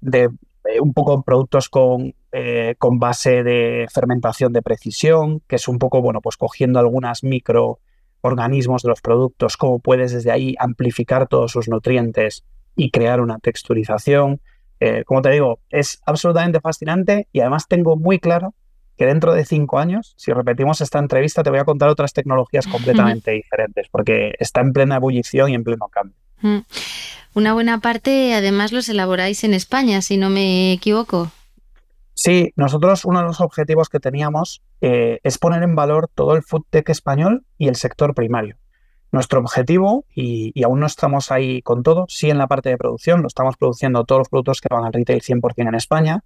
de 0.03 0.29
eh, 0.65 0.81
un 0.81 0.93
poco 0.93 1.23
productos 1.23 1.69
con, 1.69 2.15
eh, 2.31 2.75
con, 2.79 2.99
base 2.99 3.43
de 3.43 3.87
fermentación 3.93 4.53
de 4.53 4.63
precisión, 4.63 5.41
que 5.49 5.57
es 5.57 5.67
un 5.67 5.79
poco, 5.79 6.03
bueno, 6.03 6.21
pues 6.21 6.37
cogiendo 6.37 6.79
algunos 6.79 7.25
microorganismos 7.25 8.83
de 8.83 8.89
los 8.91 9.01
productos, 9.01 9.57
cómo 9.57 9.79
puedes 9.79 10.13
desde 10.13 10.31
ahí 10.31 10.55
amplificar 10.59 11.27
todos 11.27 11.53
sus 11.53 11.69
nutrientes 11.69 12.45
y 12.77 12.91
crear 12.91 13.21
una 13.21 13.39
texturización. 13.39 14.41
Eh, 14.79 15.05
como 15.05 15.23
te 15.23 15.31
digo, 15.31 15.61
es 15.71 16.01
absolutamente 16.07 16.61
fascinante 16.61 17.29
y 17.33 17.41
además 17.41 17.67
tengo 17.67 17.97
muy 17.97 18.19
claro 18.19 18.55
que 18.97 19.07
dentro 19.07 19.33
de 19.35 19.45
cinco 19.45 19.79
años, 19.79 20.15
si 20.17 20.33
repetimos 20.33 20.81
esta 20.81 20.99
entrevista, 20.99 21.43
te 21.43 21.51
voy 21.51 21.59
a 21.59 21.65
contar 21.65 21.89
otras 21.89 22.13
tecnologías 22.13 22.67
completamente 22.69 23.33
diferentes, 23.33 23.89
porque 23.91 24.35
está 24.39 24.61
en 24.61 24.73
plena 24.73 24.97
ebullición 24.97 25.51
y 25.51 25.55
en 25.55 25.65
pleno 25.65 25.89
cambio. 25.89 26.22
Una 27.35 27.55
buena 27.55 27.81
parte, 27.81 28.35
además, 28.35 28.73
los 28.73 28.89
elaboráis 28.89 29.45
en 29.45 29.55
España, 29.55 30.03
si 30.03 30.17
no 30.17 30.29
me 30.29 30.73
equivoco. 30.73 31.31
Sí, 32.15 32.53
nosotros 32.57 33.05
uno 33.05 33.21
de 33.21 33.27
los 33.27 33.41
objetivos 33.41 33.89
que 33.89 33.99
teníamos 33.99 34.63
eh, 34.81 35.19
es 35.23 35.39
poner 35.39 35.63
en 35.63 35.75
valor 35.75 36.11
todo 36.15 36.37
el 36.37 36.43
food 36.43 36.65
tech 36.69 36.89
español 36.91 37.45
y 37.57 37.69
el 37.69 37.77
sector 37.77 38.15
primario. 38.15 38.57
Nuestro 39.13 39.41
objetivo, 39.41 40.05
y, 40.15 40.63
aún 40.63 40.81
no 40.81 40.87
estamos 40.87 41.31
ahí 41.31 41.63
con 41.63 41.83
todo, 41.83 42.07
sí 42.09 42.31
en 42.31 42.39
la 42.39 42.47
parte 42.47 42.69
de 42.69 42.79
producción, 42.79 43.23
lo 43.23 43.29
estamos 43.29 43.57
produciendo 43.57 44.05
todos 44.05 44.21
los 44.21 44.29
productos 44.29 44.61
que 44.61 44.69
van 44.73 44.85
al 44.85 44.93
retail 44.93 45.21
100% 45.21 45.69
en 45.69 45.75
España, 45.75 46.25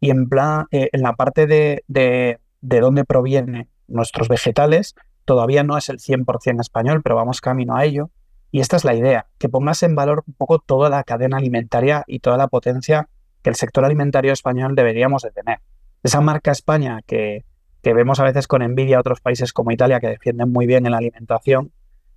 y 0.00 0.10
en, 0.10 0.28
plan, 0.28 0.66
eh, 0.70 0.88
en 0.92 1.02
la 1.02 1.14
parte 1.14 1.46
de, 1.46 1.84
de, 1.88 2.38
de 2.60 2.80
dónde 2.80 3.04
provienen 3.04 3.68
nuestros 3.88 4.28
vegetales, 4.28 4.94
todavía 5.24 5.62
no 5.64 5.76
es 5.76 5.88
el 5.88 5.98
100% 5.98 6.60
español, 6.60 7.02
pero 7.02 7.16
vamos 7.16 7.40
camino 7.40 7.76
a 7.76 7.84
ello. 7.84 8.10
Y 8.50 8.60
esta 8.60 8.76
es 8.76 8.84
la 8.84 8.94
idea, 8.94 9.26
que 9.38 9.48
pongas 9.48 9.82
en 9.82 9.94
valor 9.94 10.24
un 10.26 10.34
poco 10.34 10.58
toda 10.58 10.88
la 10.88 11.04
cadena 11.04 11.36
alimentaria 11.36 12.04
y 12.06 12.18
toda 12.18 12.36
la 12.36 12.48
potencia 12.48 13.08
que 13.42 13.50
el 13.50 13.56
sector 13.56 13.84
alimentario 13.84 14.32
español 14.32 14.74
deberíamos 14.74 15.22
de 15.22 15.30
tener. 15.30 15.60
Esa 16.02 16.20
marca 16.20 16.50
España 16.50 17.00
que, 17.06 17.44
que 17.82 17.94
vemos 17.94 18.20
a 18.20 18.24
veces 18.24 18.46
con 18.46 18.62
envidia 18.62 18.96
a 18.96 19.00
otros 19.00 19.20
países 19.20 19.52
como 19.52 19.70
Italia 19.70 20.00
que 20.00 20.08
defienden 20.08 20.50
muy 20.50 20.66
bien 20.66 20.86
en 20.86 20.92
la 20.92 20.98
alimentación, 20.98 21.72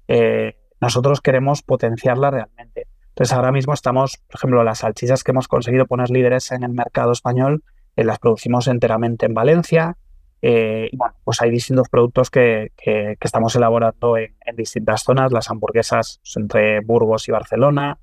eh, 0.08 0.58
nosotros 0.82 1.22
queremos 1.22 1.62
potenciarla 1.62 2.32
realmente. 2.32 2.88
Entonces 3.10 3.34
ahora 3.34 3.52
mismo 3.52 3.74
estamos, 3.74 4.18
por 4.28 4.40
ejemplo, 4.40 4.64
las 4.64 4.80
salchichas 4.80 5.24
que 5.24 5.32
hemos 5.32 5.48
conseguido 5.48 5.86
poner 5.86 6.10
líderes 6.10 6.52
en 6.52 6.64
el 6.64 6.72
mercado 6.72 7.12
español, 7.12 7.64
eh, 7.96 8.04
las 8.04 8.20
producimos 8.20 8.68
enteramente 8.68 9.26
en 9.26 9.34
Valencia. 9.34 9.98
Eh, 10.46 10.90
bueno, 10.92 11.16
pues 11.24 11.42
hay 11.42 11.50
distintos 11.50 11.88
productos 11.88 12.30
que, 12.30 12.74
que, 12.76 13.16
estamos 13.22 13.56
elaborando 13.56 14.18
en, 14.18 14.36
en, 14.46 14.56
distintas 14.58 15.04
zonas, 15.04 15.32
las 15.32 15.50
hamburguesas 15.50 16.20
entre 16.36 16.82
Burgos 16.82 17.30
y 17.30 17.32
Barcelona. 17.32 17.98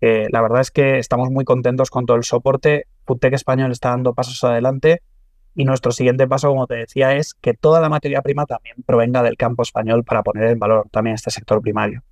la 0.00 0.42
verdad 0.42 0.60
es 0.60 0.70
que 0.70 0.98
estamos 0.98 1.30
muy 1.30 1.46
contentos 1.46 1.88
con 1.88 2.04
todo 2.04 2.18
el 2.18 2.24
soporte. 2.24 2.86
Foodtech 3.06 3.32
Español 3.32 3.72
está 3.72 3.88
dando 3.90 4.12
pasos 4.12 4.44
adelante 4.44 5.00
y 5.54 5.64
nuestro 5.64 5.90
siguiente 5.90 6.28
paso, 6.28 6.48
como 6.48 6.66
te 6.66 6.74
decía, 6.74 7.16
es 7.16 7.32
que 7.32 7.54
toda 7.54 7.80
la 7.80 7.88
materia 7.88 8.20
prima 8.20 8.44
también 8.44 8.76
provenga 8.84 9.22
del 9.22 9.38
campo 9.38 9.62
español 9.62 10.04
para 10.04 10.22
poner 10.22 10.48
en 10.48 10.58
valor 10.58 10.86
también 10.90 11.14
este 11.14 11.30
sector 11.30 11.62
primario. 11.62 12.02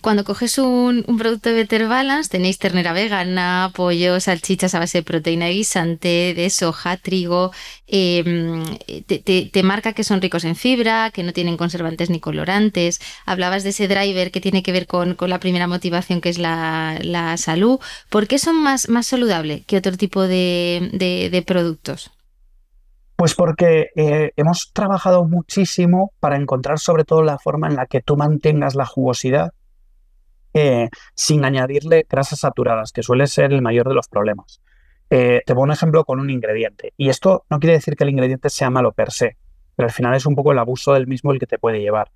Cuando 0.00 0.24
coges 0.24 0.58
un, 0.58 1.04
producto 1.18 1.48
de 1.48 1.56
Better 1.56 1.88
Balance, 1.88 2.30
tenéis 2.30 2.58
ternera 2.58 2.92
vegana, 2.92 3.72
pollo, 3.74 4.20
salchichas 4.20 4.74
a 4.74 4.78
base 4.78 4.98
de 4.98 5.02
proteína 5.02 5.48
guisante, 5.48 6.34
de 6.34 6.50
soja, 6.50 6.96
trigo. 6.96 7.52
Em, 7.86 8.64
te, 9.06 9.62
marca 9.62 9.92
que 9.92 10.04
son 10.04 10.20
ricos 10.20 10.44
en 10.44 10.56
fibra, 10.56 11.10
que 11.10 11.22
no 11.22 11.32
tienen 11.32 11.56
conservantes 11.56 12.10
ni 12.10 12.20
colorantes. 12.20 13.00
Hablabas 13.26 13.64
de 13.64 13.70
ese 13.70 13.88
driver 13.88 14.30
que 14.30 14.40
tiene 14.40 14.62
que 14.62 14.72
ver 14.72 14.86
con, 14.86 15.16
la 15.18 15.40
primera 15.40 15.66
motivación, 15.66 16.20
que 16.20 16.28
es 16.28 16.38
la, 16.38 17.34
salud. 17.36 17.80
¿Por 18.08 18.26
qué 18.26 18.38
son 18.38 18.56
más, 18.56 18.88
más 18.88 19.06
saludables 19.06 19.64
que 19.66 19.76
otro 19.76 19.96
tipo 19.96 20.22
de 20.22 21.44
productos? 21.46 22.10
Pues 23.18 23.34
porque 23.34 23.90
eh, 23.96 24.30
hemos 24.36 24.72
trabajado 24.72 25.24
muchísimo 25.24 26.12
para 26.20 26.36
encontrar 26.36 26.78
sobre 26.78 27.02
todo 27.02 27.24
la 27.24 27.36
forma 27.36 27.66
en 27.66 27.74
la 27.74 27.86
que 27.86 28.00
tú 28.00 28.16
mantengas 28.16 28.76
la 28.76 28.86
jugosidad 28.86 29.54
eh, 30.54 30.88
sin 31.16 31.44
añadirle 31.44 32.06
grasas 32.08 32.38
saturadas, 32.38 32.92
que 32.92 33.02
suele 33.02 33.26
ser 33.26 33.52
el 33.52 33.60
mayor 33.60 33.88
de 33.88 33.96
los 33.96 34.06
problemas. 34.06 34.62
Eh, 35.10 35.42
te 35.44 35.52
pongo 35.52 35.64
un 35.64 35.72
ejemplo 35.72 36.04
con 36.04 36.20
un 36.20 36.30
ingrediente. 36.30 36.94
Y 36.96 37.08
esto 37.08 37.44
no 37.50 37.58
quiere 37.58 37.74
decir 37.74 37.96
que 37.96 38.04
el 38.04 38.10
ingrediente 38.10 38.50
sea 38.50 38.70
malo 38.70 38.92
per 38.92 39.10
se, 39.10 39.36
pero 39.74 39.88
al 39.88 39.92
final 39.92 40.14
es 40.14 40.24
un 40.24 40.36
poco 40.36 40.52
el 40.52 40.58
abuso 40.60 40.92
del 40.94 41.08
mismo 41.08 41.32
el 41.32 41.40
que 41.40 41.46
te 41.48 41.58
puede 41.58 41.80
llevar. 41.80 42.12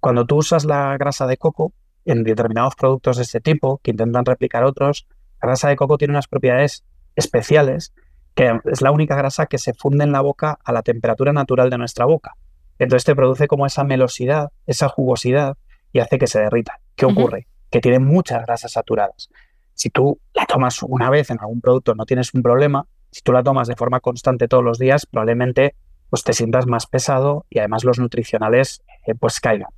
Cuando 0.00 0.26
tú 0.26 0.36
usas 0.36 0.66
la 0.66 0.98
grasa 0.98 1.26
de 1.26 1.38
coco 1.38 1.72
en 2.04 2.24
determinados 2.24 2.74
productos 2.74 3.16
de 3.16 3.22
este 3.22 3.40
tipo, 3.40 3.80
que 3.82 3.92
intentan 3.92 4.26
replicar 4.26 4.64
otros, 4.64 5.08
la 5.40 5.46
grasa 5.48 5.70
de 5.70 5.76
coco 5.76 5.96
tiene 5.96 6.12
unas 6.12 6.28
propiedades 6.28 6.84
especiales 7.16 7.94
que 8.34 8.58
es 8.64 8.80
la 8.80 8.90
única 8.90 9.16
grasa 9.16 9.46
que 9.46 9.58
se 9.58 9.74
funde 9.74 10.04
en 10.04 10.12
la 10.12 10.20
boca 10.20 10.58
a 10.64 10.72
la 10.72 10.82
temperatura 10.82 11.32
natural 11.32 11.70
de 11.70 11.78
nuestra 11.78 12.04
boca. 12.04 12.34
Entonces 12.78 13.04
te 13.04 13.14
produce 13.14 13.46
como 13.46 13.66
esa 13.66 13.84
melosidad, 13.84 14.50
esa 14.66 14.88
jugosidad 14.88 15.56
y 15.92 16.00
hace 16.00 16.18
que 16.18 16.26
se 16.26 16.40
derrita. 16.40 16.80
¿Qué 16.96 17.06
ocurre? 17.06 17.46
Que 17.70 17.80
tiene 17.80 17.98
muchas 17.98 18.44
grasas 18.46 18.72
saturadas. 18.72 19.28
Si 19.74 19.90
tú 19.90 20.18
la 20.34 20.46
tomas 20.46 20.82
una 20.82 21.10
vez 21.10 21.30
en 21.30 21.38
algún 21.40 21.60
producto 21.60 21.94
no 21.94 22.06
tienes 22.06 22.32
un 22.34 22.42
problema, 22.42 22.86
si 23.10 23.20
tú 23.22 23.32
la 23.32 23.42
tomas 23.42 23.68
de 23.68 23.76
forma 23.76 24.00
constante 24.00 24.48
todos 24.48 24.64
los 24.64 24.78
días, 24.78 25.06
probablemente 25.06 25.74
pues 26.08 26.24
te 26.24 26.32
sientas 26.32 26.66
más 26.66 26.86
pesado 26.86 27.46
y 27.48 27.58
además 27.58 27.84
los 27.84 27.98
nutricionales 27.98 28.82
eh, 29.06 29.14
pues 29.14 29.40
caigan. 29.40 29.70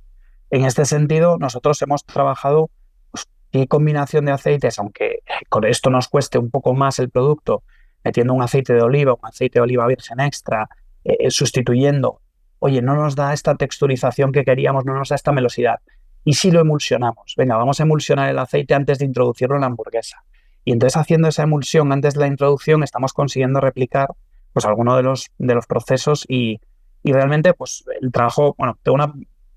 En 0.49 0.65
este 0.65 0.85
sentido, 0.85 1.37
nosotros 1.37 1.81
hemos 1.81 2.05
trabajado 2.05 2.69
pues, 3.11 3.27
qué 3.51 3.67
combinación 3.67 4.25
de 4.25 4.33
aceites, 4.33 4.77
aunque 4.79 5.19
con 5.49 5.65
esto 5.65 5.89
nos 5.89 6.07
cueste 6.07 6.37
un 6.37 6.51
poco 6.51 6.73
más 6.73 6.99
el 6.99 7.09
producto, 7.09 7.63
metiendo 8.05 8.33
un 8.33 8.43
aceite 8.43 8.73
de 8.73 8.81
oliva, 8.81 9.13
un 9.13 9.27
aceite 9.27 9.59
de 9.59 9.63
oliva 9.63 9.87
virgen 9.87 10.19
extra, 10.19 10.69
eh, 11.03 11.17
eh, 11.19 11.31
sustituyendo, 11.31 12.21
oye, 12.59 12.81
no 12.81 12.95
nos 12.95 13.15
da 13.15 13.33
esta 13.33 13.55
texturización 13.55 14.31
que 14.31 14.45
queríamos, 14.45 14.85
no 14.85 14.93
nos 14.93 15.09
da 15.09 15.15
esta 15.15 15.31
melosidad. 15.31 15.79
Y 16.23 16.33
si 16.33 16.51
lo 16.51 16.61
emulsionamos, 16.61 17.33
venga, 17.35 17.57
vamos 17.57 17.79
a 17.79 17.83
emulsionar 17.83 18.29
el 18.29 18.39
aceite 18.39 18.75
antes 18.75 18.99
de 18.99 19.05
introducirlo 19.05 19.55
en 19.55 19.61
la 19.61 19.67
hamburguesa. 19.67 20.23
Y 20.63 20.71
entonces 20.71 20.97
haciendo 20.97 21.27
esa 21.27 21.43
emulsión 21.43 21.91
antes 21.91 22.13
de 22.13 22.21
la 22.21 22.27
introducción 22.27 22.83
estamos 22.83 23.13
consiguiendo 23.13 23.59
replicar 23.59 24.09
pues 24.53 24.65
alguno 24.65 24.95
de 24.95 25.03
los, 25.03 25.31
de 25.37 25.53
los 25.53 25.67
procesos 25.67 26.25
y, 26.27 26.61
realmente 27.03 27.53
pues 27.53 27.85
el 28.01 28.11
trabajo, 28.11 28.55
bueno, 28.57 28.79
tengo 28.81 28.97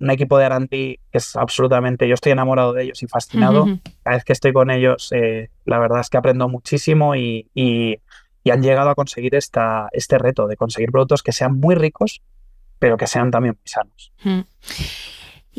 un 0.01 0.11
equipo 0.11 0.37
de 0.37 0.45
Aranti 0.45 1.01
que 1.11 1.19
es 1.19 1.35
absolutamente, 1.35 2.07
yo 2.07 2.13
estoy 2.13 2.33
enamorado 2.33 2.75
de 2.75 2.85
ellos 2.85 3.03
y 3.03 3.07
fascinado. 3.07 3.65
Cada 4.03 4.17
vez 4.17 4.25
que 4.25 4.35
estoy 4.35 4.53
con 4.53 4.71
ellos, 4.71 5.11
eh, 5.13 5.49
la 5.65 5.79
verdad 5.79 6.01
es 6.01 6.11
que 6.11 6.19
aprendo 6.19 6.49
muchísimo 6.49 7.15
y, 7.15 7.49
y 7.55 8.01
han 8.47 8.63
llegado 8.63 8.91
a 8.91 8.95
conseguir 8.95 9.35
esta, 9.35 9.89
este 9.93 10.19
reto 10.19 10.47
de 10.47 10.57
conseguir 10.57 10.91
productos 10.91 11.23
que 11.23 11.33
sean 11.33 11.59
muy 11.59 11.75
ricos, 11.75 12.23
pero 12.79 12.97
que 12.97 13.07
sean 13.07 13.31
también 13.31 13.59
sanos. 13.65 14.13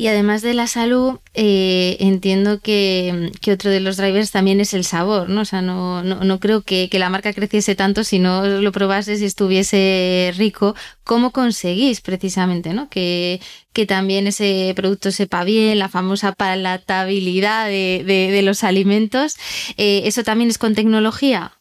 Y 0.00 0.08
además 0.08 0.40
de 0.40 0.54
la 0.54 0.66
salud, 0.66 1.18
eh, 1.34 1.98
entiendo 2.00 2.60
que, 2.60 3.32
otro 3.52 3.70
de 3.70 3.80
los 3.80 3.98
drivers 3.98 4.30
también 4.30 4.58
es 4.58 4.72
el 4.72 4.84
sabor, 4.84 5.28
¿no? 5.28 5.42
O 5.42 5.44
sea, 5.44 5.60
no, 5.60 6.02
no, 6.02 6.40
creo 6.40 6.62
que, 6.62 6.88
la 6.94 7.10
marca 7.10 7.34
creciese 7.34 7.74
tanto 7.74 8.02
si 8.02 8.18
no 8.18 8.46
lo 8.46 8.72
probases 8.72 9.20
y 9.20 9.26
estuviese 9.26 10.32
rico. 10.38 10.74
¿Cómo 11.04 11.32
conseguís 11.32 12.00
precisamente, 12.00 12.72
¿no? 12.72 12.88
Que, 12.88 13.42
que 13.74 13.84
también 13.84 14.26
ese 14.26 14.72
producto 14.74 15.10
sepa 15.10 15.44
bien, 15.44 15.78
la 15.78 15.90
famosa 15.90 16.32
palatabilidad 16.32 17.66
de, 17.68 18.40
los 18.42 18.64
alimentos. 18.64 19.36
Eh, 19.76 20.00
¿Eso 20.06 20.24
también 20.24 20.48
es 20.48 20.56
con 20.56 20.74
tecnología? 20.74 21.59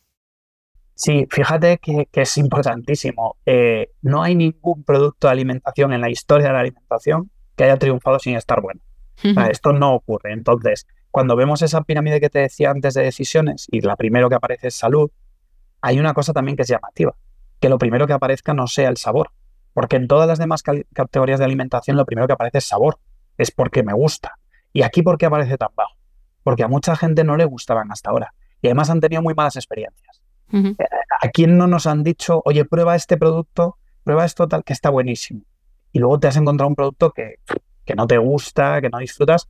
Sí, 0.99 1.25
fíjate 1.29 1.77
que, 1.77 2.09
es 2.11 2.37
importantísimo. 2.37 3.37
Eh, 3.45 3.93
no 4.01 4.21
hay 4.21 4.35
ningún 4.35 4.83
producto 4.83 5.27
de 5.27 5.31
alimentación 5.31 5.93
en 5.93 6.01
la 6.01 6.09
historia 6.09 6.47
de 6.47 6.53
la 6.53 6.59
alimentación 6.59 7.31
que 7.55 7.63
haya 7.63 7.77
triunfado 7.77 8.19
sin 8.19 8.35
estar 8.35 8.59
bueno. 8.59 8.81
esto 9.49 9.71
no 9.71 9.93
ocurre. 9.95 10.33
Entonces, 10.33 10.87
cuando 11.09 11.37
vemos 11.37 11.61
esa 11.61 11.83
pirámide 11.83 12.19
que 12.19 12.29
te 12.29 12.39
decía 12.39 12.71
antes 12.71 12.95
de 12.95 13.03
decisiones 13.03 13.67
y 13.71 13.79
la 13.79 13.95
primero 13.95 14.27
que 14.27 14.35
aparece 14.35 14.67
es 14.67 14.75
salud, 14.75 15.09
hay 15.79 16.01
una 16.01 16.13
cosa 16.13 16.33
también 16.33 16.57
que 16.57 16.63
es 16.63 16.67
llamativa, 16.67 17.15
que 17.61 17.69
lo 17.69 17.77
primero 17.77 18.05
que 18.05 18.11
aparezca 18.11 18.53
no 18.53 18.67
sea 18.67 18.89
el 18.89 18.97
sabor, 18.97 19.31
porque 19.73 19.95
en 19.95 20.09
todas 20.09 20.27
las 20.27 20.37
demás 20.37 20.63
categorías 20.63 21.39
de 21.39 21.45
alimentación 21.45 21.95
lo 21.95 22.05
primero 22.05 22.27
que 22.27 22.33
aparece 22.33 22.57
es 22.57 22.65
sabor, 22.65 22.99
es 23.37 23.51
porque 23.51 23.83
me 23.83 23.93
gusta. 23.93 24.33
¿Y 24.73 24.81
aquí 24.81 25.01
por 25.01 25.17
qué 25.17 25.27
aparece 25.27 25.57
tan 25.57 25.69
bajo? 25.77 25.95
Porque 26.43 26.63
a 26.63 26.67
mucha 26.67 26.97
gente 26.97 27.23
no 27.23 27.37
le 27.37 27.45
gustaban 27.45 27.89
hasta 27.89 28.09
ahora 28.09 28.33
y 28.61 28.67
además 28.67 28.89
han 28.89 28.99
tenido 28.99 29.21
muy 29.21 29.33
malas 29.33 29.55
experiencias. 29.55 30.21
¿A 30.51 31.29
quién 31.29 31.57
no 31.57 31.67
nos 31.67 31.87
han 31.87 32.03
dicho, 32.03 32.41
oye, 32.45 32.65
prueba 32.65 32.95
este 32.95 33.17
producto, 33.17 33.77
prueba 34.03 34.25
esto 34.25 34.47
tal, 34.47 34.63
que 34.63 34.73
está 34.73 34.89
buenísimo? 34.89 35.41
Y 35.91 35.99
luego 35.99 36.19
te 36.19 36.27
has 36.27 36.37
encontrado 36.37 36.69
un 36.69 36.75
producto 36.75 37.11
que, 37.11 37.35
que 37.85 37.95
no 37.95 38.07
te 38.07 38.17
gusta, 38.17 38.81
que 38.81 38.89
no 38.89 38.99
disfrutas. 38.99 39.49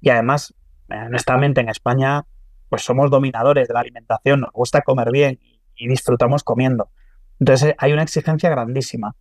Y 0.00 0.10
además, 0.10 0.54
honestamente, 0.88 1.60
en 1.60 1.68
España, 1.68 2.24
pues 2.68 2.82
somos 2.82 3.10
dominadores 3.10 3.68
de 3.68 3.74
la 3.74 3.80
alimentación, 3.80 4.40
nos 4.40 4.52
gusta 4.52 4.82
comer 4.82 5.10
bien 5.12 5.38
y, 5.76 5.86
disfrutamos 5.86 6.42
comiendo. 6.42 6.90
Entonces 7.38 7.70
eh, 7.70 7.74
hay 7.78 7.92
una 7.92 8.02
exigencia 8.02 8.50
grandísima. 8.50 9.14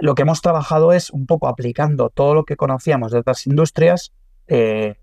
lo 0.00 0.14
que 0.14 0.22
hemos 0.22 0.40
trabajado 0.40 0.92
es 0.92 1.10
un 1.10 1.26
poco 1.26 1.48
aplicando 1.48 2.10
todo 2.10 2.34
lo 2.34 2.44
que 2.44 2.56
conocíamos 2.56 3.12
de 3.12 3.18
otras 3.18 3.46
industrias, 3.46 4.12
eh, 4.46 4.96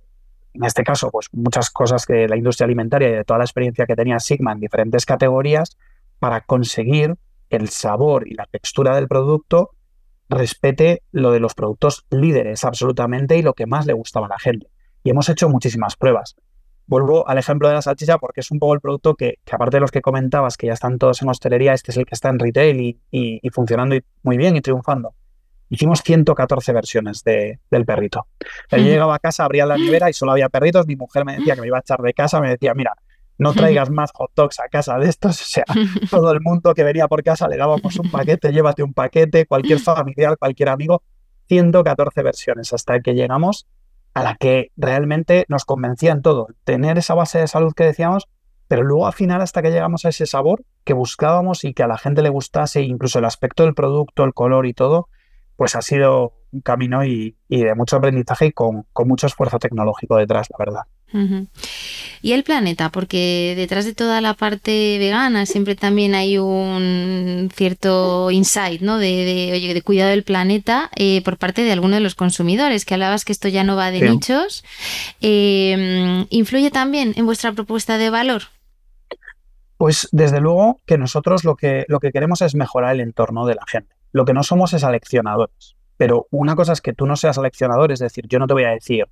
en 0.53 0.63
este 0.63 0.83
caso, 0.83 1.09
pues 1.11 1.27
muchas 1.31 1.69
cosas 1.69 2.05
de 2.05 2.27
la 2.27 2.37
industria 2.37 2.65
alimentaria 2.65 3.09
y 3.09 3.13
de 3.13 3.23
toda 3.23 3.39
la 3.39 3.45
experiencia 3.45 3.85
que 3.85 3.95
tenía 3.95 4.19
Sigma 4.19 4.51
en 4.51 4.59
diferentes 4.59 5.05
categorías 5.05 5.77
para 6.19 6.41
conseguir 6.41 7.15
que 7.49 7.57
el 7.57 7.69
sabor 7.69 8.27
y 8.27 8.35
la 8.35 8.45
textura 8.45 8.95
del 8.95 9.07
producto 9.07 9.71
respete 10.29 11.03
lo 11.11 11.31
de 11.31 11.39
los 11.39 11.53
productos 11.53 12.05
líderes 12.09 12.63
absolutamente 12.63 13.37
y 13.37 13.41
lo 13.41 13.53
que 13.53 13.65
más 13.65 13.85
le 13.85 13.93
gustaba 13.93 14.27
a 14.27 14.29
la 14.29 14.39
gente. 14.39 14.67
y 15.05 15.09
hemos 15.09 15.27
hecho 15.27 15.49
muchísimas 15.49 15.97
pruebas. 15.97 16.37
Vuelvo 16.85 17.27
al 17.27 17.37
ejemplo 17.37 17.67
de 17.67 17.73
la 17.73 17.81
salchicha 17.81 18.17
porque 18.17 18.41
es 18.41 18.51
un 18.51 18.59
poco 18.59 18.73
el 18.73 18.79
producto 18.79 19.15
que, 19.15 19.39
aparte 19.51 19.77
de 19.77 19.81
los 19.81 19.91
que 19.91 20.01
comentabas, 20.01 20.55
que 20.55 20.67
ya 20.67 20.73
están 20.73 20.97
todos 20.97 21.21
en 21.21 21.29
hostelería, 21.29 21.73
este 21.73 21.91
es 21.91 21.97
el 21.97 22.05
que 22.05 22.15
está 22.15 22.29
en 22.29 22.39
retail 22.39 22.99
y, 23.11 23.49
funcionando 23.51 23.97
muy 24.21 24.37
bien 24.37 24.55
y 24.55 24.61
triunfando. 24.61 25.13
Hicimos 25.73 26.03
114 26.03 26.71
versiones 26.71 27.23
de, 27.23 27.59
del 27.71 27.83
perrito. 27.83 28.27
Yo 28.69 28.77
llegaba 28.77 29.15
a 29.15 29.19
casa, 29.19 29.43
abría 29.43 29.65
la 29.65 29.75
nevera 29.75 30.07
y 30.07 30.13
solo 30.13 30.33
había 30.33 30.47
perritos. 30.47 30.85
Mi 30.85 30.95
mujer 30.95 31.25
me 31.25 31.35
decía 31.35 31.55
que 31.55 31.61
me 31.61 31.67
iba 31.67 31.77
a 31.77 31.79
echar 31.79 31.99
de 31.99 32.13
casa, 32.13 32.39
me 32.39 32.49
decía, 32.49 32.75
mira, 32.75 32.93
no 33.39 33.53
traigas 33.53 33.89
más 33.89 34.11
hot 34.13 34.29
dogs 34.35 34.59
a 34.59 34.67
casa 34.69 34.99
de 34.99 35.09
estos. 35.09 35.41
O 35.41 35.45
sea, 35.45 35.63
todo 36.11 36.31
el 36.31 36.41
mundo 36.41 36.75
que 36.75 36.83
venía 36.83 37.07
por 37.07 37.23
casa 37.23 37.47
le 37.47 37.57
dábamos 37.57 37.97
un 37.97 38.11
paquete, 38.11 38.51
llévate 38.51 38.83
un 38.83 38.93
paquete, 38.93 39.47
cualquier 39.47 39.79
familiar, 39.79 40.37
cualquier 40.37 40.69
amigo. 40.69 41.01
114 41.47 42.21
versiones 42.21 42.71
hasta 42.71 42.99
que 42.99 43.15
llegamos 43.15 43.65
a 44.13 44.21
la 44.21 44.35
que 44.35 44.71
realmente 44.77 45.45
nos 45.47 45.65
convencía 45.65 46.11
en 46.11 46.21
todo. 46.21 46.49
Tener 46.65 46.99
esa 46.99 47.15
base 47.15 47.39
de 47.39 47.47
salud 47.47 47.73
que 47.73 47.83
decíamos, 47.83 48.27
pero 48.67 48.83
luego 48.83 49.07
al 49.07 49.13
final 49.13 49.41
hasta 49.41 49.63
que 49.63 49.71
llegamos 49.71 50.05
a 50.05 50.09
ese 50.09 50.27
sabor 50.27 50.63
que 50.83 50.93
buscábamos 50.93 51.63
y 51.63 51.73
que 51.73 51.81
a 51.81 51.87
la 51.87 51.97
gente 51.97 52.21
le 52.21 52.29
gustase, 52.29 52.83
incluso 52.83 53.17
el 53.17 53.25
aspecto 53.25 53.63
del 53.63 53.73
producto, 53.73 54.23
el 54.23 54.35
color 54.35 54.67
y 54.67 54.75
todo, 54.75 55.09
pues 55.55 55.75
ha 55.75 55.81
sido 55.81 56.33
un 56.51 56.61
camino 56.61 57.03
y, 57.03 57.35
de 57.49 57.75
mucho 57.75 57.97
aprendizaje 57.97 58.47
y 58.47 58.51
con, 58.51 58.85
con 58.93 59.07
mucho 59.07 59.27
esfuerzo 59.27 59.59
tecnológico 59.59 60.17
detrás, 60.17 60.47
la 60.49 60.57
verdad. 60.57 60.81
Y 62.23 62.31
el 62.31 62.43
planeta, 62.43 62.89
porque 62.89 63.53
detrás 63.55 63.85
de 63.85 63.93
toda 63.93 64.19
la 64.21 64.33
parte 64.33 64.97
vegana 64.97 65.45
siempre 65.45 65.75
también 65.75 66.15
hay 66.15 66.37
un 66.39 67.51
cierto 67.53 68.31
insight, 68.31 68.81
¿no? 68.81 68.97
De, 68.97 69.51
oye, 69.53 69.73
de 69.73 69.81
cuidado 69.81 70.09
del 70.09 70.23
planeta 70.23 70.89
eh, 70.95 71.21
por 71.23 71.37
parte 71.37 71.63
de 71.63 71.71
alguno 71.71 71.95
de 71.95 72.01
los 72.01 72.15
consumidores, 72.15 72.85
que 72.85 72.95
hablabas 72.95 73.25
que 73.25 73.31
esto 73.31 73.47
ya 73.47 73.63
no 73.63 73.75
va 73.75 73.91
de 73.91 74.09
nichos. 74.09 74.63
Eh, 75.21 76.25
¿Influye 76.29 76.71
también 76.71 77.13
en 77.15 77.25
vuestra 77.25 77.51
propuesta 77.51 77.97
de 77.97 78.09
valor? 78.09 78.43
Pues 79.77 80.07
desde 80.11 80.39
luego 80.39 80.79
que 80.85 80.97
nosotros 80.97 81.43
lo 81.43 81.55
que, 81.55 81.85
lo 81.89 81.99
que 81.99 82.11
queremos 82.11 82.41
es 82.41 82.55
mejorar 82.55 82.95
el 82.95 83.01
entorno 83.01 83.45
de 83.45 83.55
la 83.55 83.65
gente. 83.67 83.93
Lo 84.13 84.23
que 84.23 84.33
no 84.33 84.43
somos 84.43 84.73
es 84.73 84.85
aleccionadores. 84.85 85.75
Pero 85.97 86.27
una 86.31 86.55
cosa 86.55 86.71
es 86.71 86.81
que 86.81 86.93
tú 86.93 87.05
no 87.05 87.17
seas 87.17 87.37
aleccionador, 87.37 87.91
es 87.91 87.99
decir, 87.99 88.25
yo 88.27 88.39
no 88.39 88.47
te 88.47 88.53
voy 88.53 88.63
a 88.63 88.69
decir, 88.69 89.05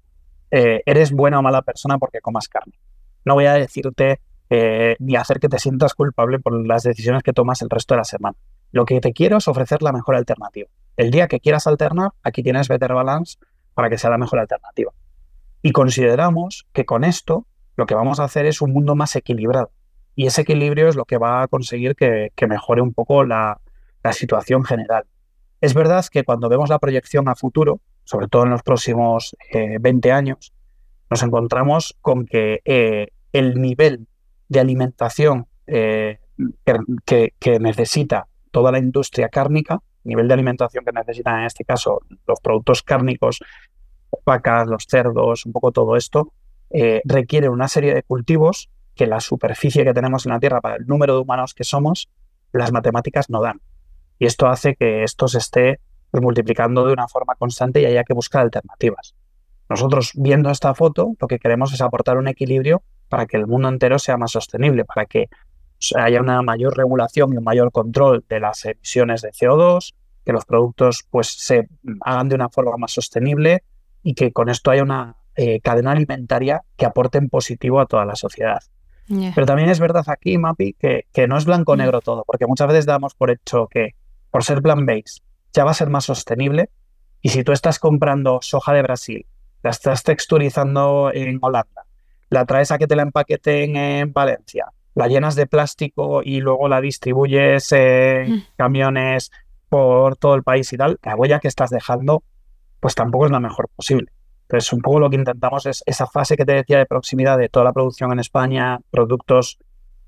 eh, 0.51 0.81
eres 0.85 1.11
buena 1.11 1.39
o 1.39 1.41
mala 1.41 1.61
persona 1.61 1.97
porque 1.97 2.21
comas 2.21 2.47
carne. 2.47 2.79
No 3.25 3.33
voy 3.33 3.45
a 3.45 3.53
decirte 3.53 4.21
eh, 4.49 4.95
ni 4.99 5.15
hacer 5.15 5.39
que 5.39 5.49
te 5.49 5.59
sientas 5.59 5.93
culpable 5.93 6.39
por 6.39 6.65
las 6.65 6.83
decisiones 6.83 7.23
que 7.23 7.33
tomas 7.33 7.61
el 7.61 7.69
resto 7.69 7.93
de 7.93 7.99
la 7.99 8.03
semana. 8.05 8.37
Lo 8.71 8.85
que 8.85 8.99
te 9.01 9.11
quiero 9.11 9.37
es 9.37 9.47
ofrecer 9.47 9.81
la 9.81 9.91
mejor 9.91 10.15
alternativa. 10.15 10.69
El 10.97 11.11
día 11.11 11.27
que 11.27 11.39
quieras 11.39 11.67
alternar, 11.67 12.11
aquí 12.23 12.43
tienes 12.43 12.67
Better 12.67 12.93
Balance 12.93 13.37
para 13.73 13.89
que 13.89 13.97
sea 13.97 14.09
la 14.09 14.17
mejor 14.17 14.39
alternativa. 14.39 14.91
Y 15.61 15.71
consideramos 15.71 16.67
que 16.73 16.85
con 16.85 17.03
esto 17.03 17.45
lo 17.75 17.85
que 17.85 17.95
vamos 17.95 18.19
a 18.19 18.25
hacer 18.25 18.45
es 18.45 18.61
un 18.61 18.73
mundo 18.73 18.95
más 18.95 19.15
equilibrado. 19.15 19.71
Y 20.15 20.25
ese 20.25 20.41
equilibrio 20.41 20.89
es 20.89 20.95
lo 20.95 21.05
que 21.05 21.17
va 21.17 21.43
a 21.43 21.47
conseguir 21.47 21.95
que, 21.95 22.31
mejore 22.47 22.81
un 22.81 22.93
poco 22.93 23.23
la, 23.23 23.61
situación 24.13 24.63
general. 24.63 25.05
Es 25.61 25.75
verdad 25.75 26.03
que 26.11 26.23
cuando 26.23 26.49
vemos 26.49 26.69
la 26.69 26.79
proyección 26.79 27.29
a 27.29 27.35
futuro, 27.35 27.79
sobre 28.03 28.27
todo 28.27 28.43
en 28.43 28.49
los 28.49 28.63
próximos 28.63 29.35
20 29.53 30.09
eh, 30.09 30.11
años, 30.11 30.53
nos 31.09 31.21
encontramos 31.21 31.95
con 32.01 32.25
que 32.25 32.61
eh, 32.65 33.09
el 33.31 33.61
nivel 33.61 34.07
de 34.49 34.59
alimentación 34.59 35.47
eh, 35.67 36.19
que, 37.05 37.59
necesita 37.59 38.27
toda 38.49 38.71
la 38.71 38.79
industria 38.79 39.29
cárnica, 39.29 39.79
nivel 40.03 40.27
de 40.27 40.33
alimentación 40.33 40.83
que 40.83 40.91
necesitan 40.91 41.41
en 41.41 41.45
este 41.45 41.63
caso 41.63 42.01
los 42.27 42.39
productos 42.41 42.81
cárnicos, 42.81 43.39
vacas, 44.25 44.67
los 44.67 44.85
cerdos, 44.89 45.45
un 45.45 45.51
poco 45.51 45.71
todo 45.71 45.95
esto, 45.95 46.33
requiere 47.05 47.49
una 47.49 47.67
serie 47.67 47.93
de 47.93 48.01
cultivos 48.01 48.69
que 48.95 49.05
la 49.05 49.19
superficie 49.19 49.83
que 49.83 49.93
tenemos 49.93 50.25
en 50.25 50.31
la 50.31 50.39
Tierra 50.39 50.61
para 50.61 50.77
el 50.77 50.87
número 50.87 51.15
de 51.15 51.21
humanos 51.21 51.53
que 51.53 51.63
somos, 51.63 52.09
las 52.51 52.71
matemáticas 52.71 53.29
no 53.29 53.41
dan. 53.41 53.61
Y 54.21 54.27
esto 54.27 54.45
hace 54.45 54.75
que 54.75 55.03
esto 55.03 55.27
se 55.27 55.39
esté 55.39 55.79
pues, 56.11 56.21
multiplicando 56.21 56.85
de 56.85 56.93
una 56.93 57.07
forma 57.07 57.33
constante 57.33 57.81
y 57.81 57.85
haya 57.85 58.03
que 58.03 58.13
buscar 58.13 58.43
alternativas. 58.43 59.15
Nosotros, 59.67 60.11
viendo 60.13 60.51
esta 60.51 60.75
foto, 60.75 61.15
lo 61.19 61.27
que 61.27 61.39
queremos 61.39 61.73
es 61.73 61.81
aportar 61.81 62.19
un 62.19 62.27
equilibrio 62.27 62.83
para 63.09 63.25
que 63.25 63.37
el 63.37 63.47
mundo 63.47 63.67
entero 63.67 63.97
sea 63.97 64.17
más 64.17 64.29
sostenible, 64.29 64.85
para 64.85 65.07
que 65.07 65.27
haya 65.95 66.21
una 66.21 66.43
mayor 66.43 66.77
regulación 66.77 67.33
y 67.33 67.37
un 67.37 67.43
mayor 67.43 67.71
control 67.71 68.23
de 68.29 68.39
las 68.39 68.63
emisiones 68.63 69.23
de 69.23 69.31
CO2, 69.31 69.95
que 70.23 70.33
los 70.33 70.45
productos 70.45 71.03
pues, 71.09 71.29
se 71.29 71.67
hagan 72.01 72.29
de 72.29 72.35
una 72.35 72.49
forma 72.49 72.77
más 72.77 72.91
sostenible 72.91 73.63
y 74.03 74.13
que 74.13 74.31
con 74.31 74.49
esto 74.49 74.69
haya 74.69 74.83
una 74.83 75.15
eh, 75.35 75.61
cadena 75.61 75.93
alimentaria 75.93 76.61
que 76.77 76.85
aporte 76.85 77.17
en 77.17 77.27
positivo 77.27 77.79
a 77.79 77.87
toda 77.87 78.05
la 78.05 78.15
sociedad. 78.15 78.61
Pero 79.07 79.47
también 79.47 79.69
es 79.69 79.79
verdad 79.79 80.05
aquí, 80.07 80.37
Mapi, 80.37 80.73
que, 80.73 81.07
que 81.11 81.27
no 81.27 81.37
es 81.37 81.45
blanco-negro 81.45 82.01
todo, 82.01 82.23
porque 82.25 82.45
muchas 82.45 82.67
veces 82.67 82.85
damos 82.85 83.15
por 83.15 83.31
hecho 83.31 83.67
que 83.67 83.95
por 84.31 84.43
ser 84.43 84.61
plant-based 84.61 85.21
ya 85.53 85.65
va 85.65 85.71
a 85.71 85.75
ser 85.75 85.89
más 85.89 86.05
sostenible. 86.05 86.69
Y 87.21 87.29
si 87.29 87.43
tú 87.43 87.51
estás 87.51 87.77
comprando 87.77 88.39
soja 88.41 88.73
de 88.73 88.81
Brasil, 88.81 89.25
la 89.61 89.69
estás 89.69 90.03
texturizando 90.03 91.11
en 91.13 91.37
Holanda, 91.41 91.85
la 92.29 92.45
traes 92.45 92.71
a 92.71 92.77
que 92.77 92.87
te 92.87 92.95
la 92.95 93.03
empaqueten 93.03 93.75
en 93.75 94.11
Valencia, 94.11 94.67
la 94.95 95.07
llenas 95.07 95.35
de 95.35 95.45
plástico 95.45 96.23
y 96.23 96.39
luego 96.41 96.67
la 96.67 96.81
distribuyes 96.81 97.71
en 97.73 98.31
mm. 98.31 98.43
camiones 98.57 99.31
por 99.69 100.15
todo 100.15 100.33
el 100.35 100.43
país 100.43 100.73
y 100.73 100.77
tal, 100.77 100.99
la 101.03 101.15
huella 101.15 101.39
que 101.39 101.47
estás 101.47 101.69
dejando, 101.69 102.23
pues 102.79 102.95
tampoco 102.95 103.25
es 103.25 103.31
la 103.31 103.39
mejor 103.39 103.69
posible. 103.75 104.11
Entonces, 104.43 104.73
un 104.73 104.81
poco 104.81 104.99
lo 104.99 105.09
que 105.09 105.15
intentamos 105.15 105.65
es 105.65 105.83
esa 105.85 106.07
fase 106.07 106.35
que 106.35 106.43
te 106.43 106.53
decía 106.53 106.77
de 106.77 106.85
proximidad 106.85 107.37
de 107.37 107.47
toda 107.47 107.63
la 107.63 107.71
producción 107.71 108.11
en 108.11 108.19
España, 108.19 108.79
productos 108.89 109.59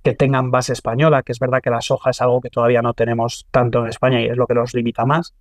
que 0.03 0.13
tengan 0.13 0.51
base 0.51 0.73
española, 0.73 1.23
que 1.23 1.31
es 1.31 1.39
verdad 1.39 1.61
que 1.61 1.69
la 1.69 1.81
soja 1.81 2.09
es 2.09 2.21
algo 2.21 2.41
que 2.41 2.49
todavía 2.49 2.81
no 2.81 2.93
tenemos 2.93 3.47
tanto 3.51 3.79
en 3.79 3.87
España 3.87 4.21
y 4.21 4.25
es 4.25 4.35
lo 4.35 4.47
que 4.47 4.53
nos 4.53 4.73
limita 4.73 5.05
más. 5.05 5.33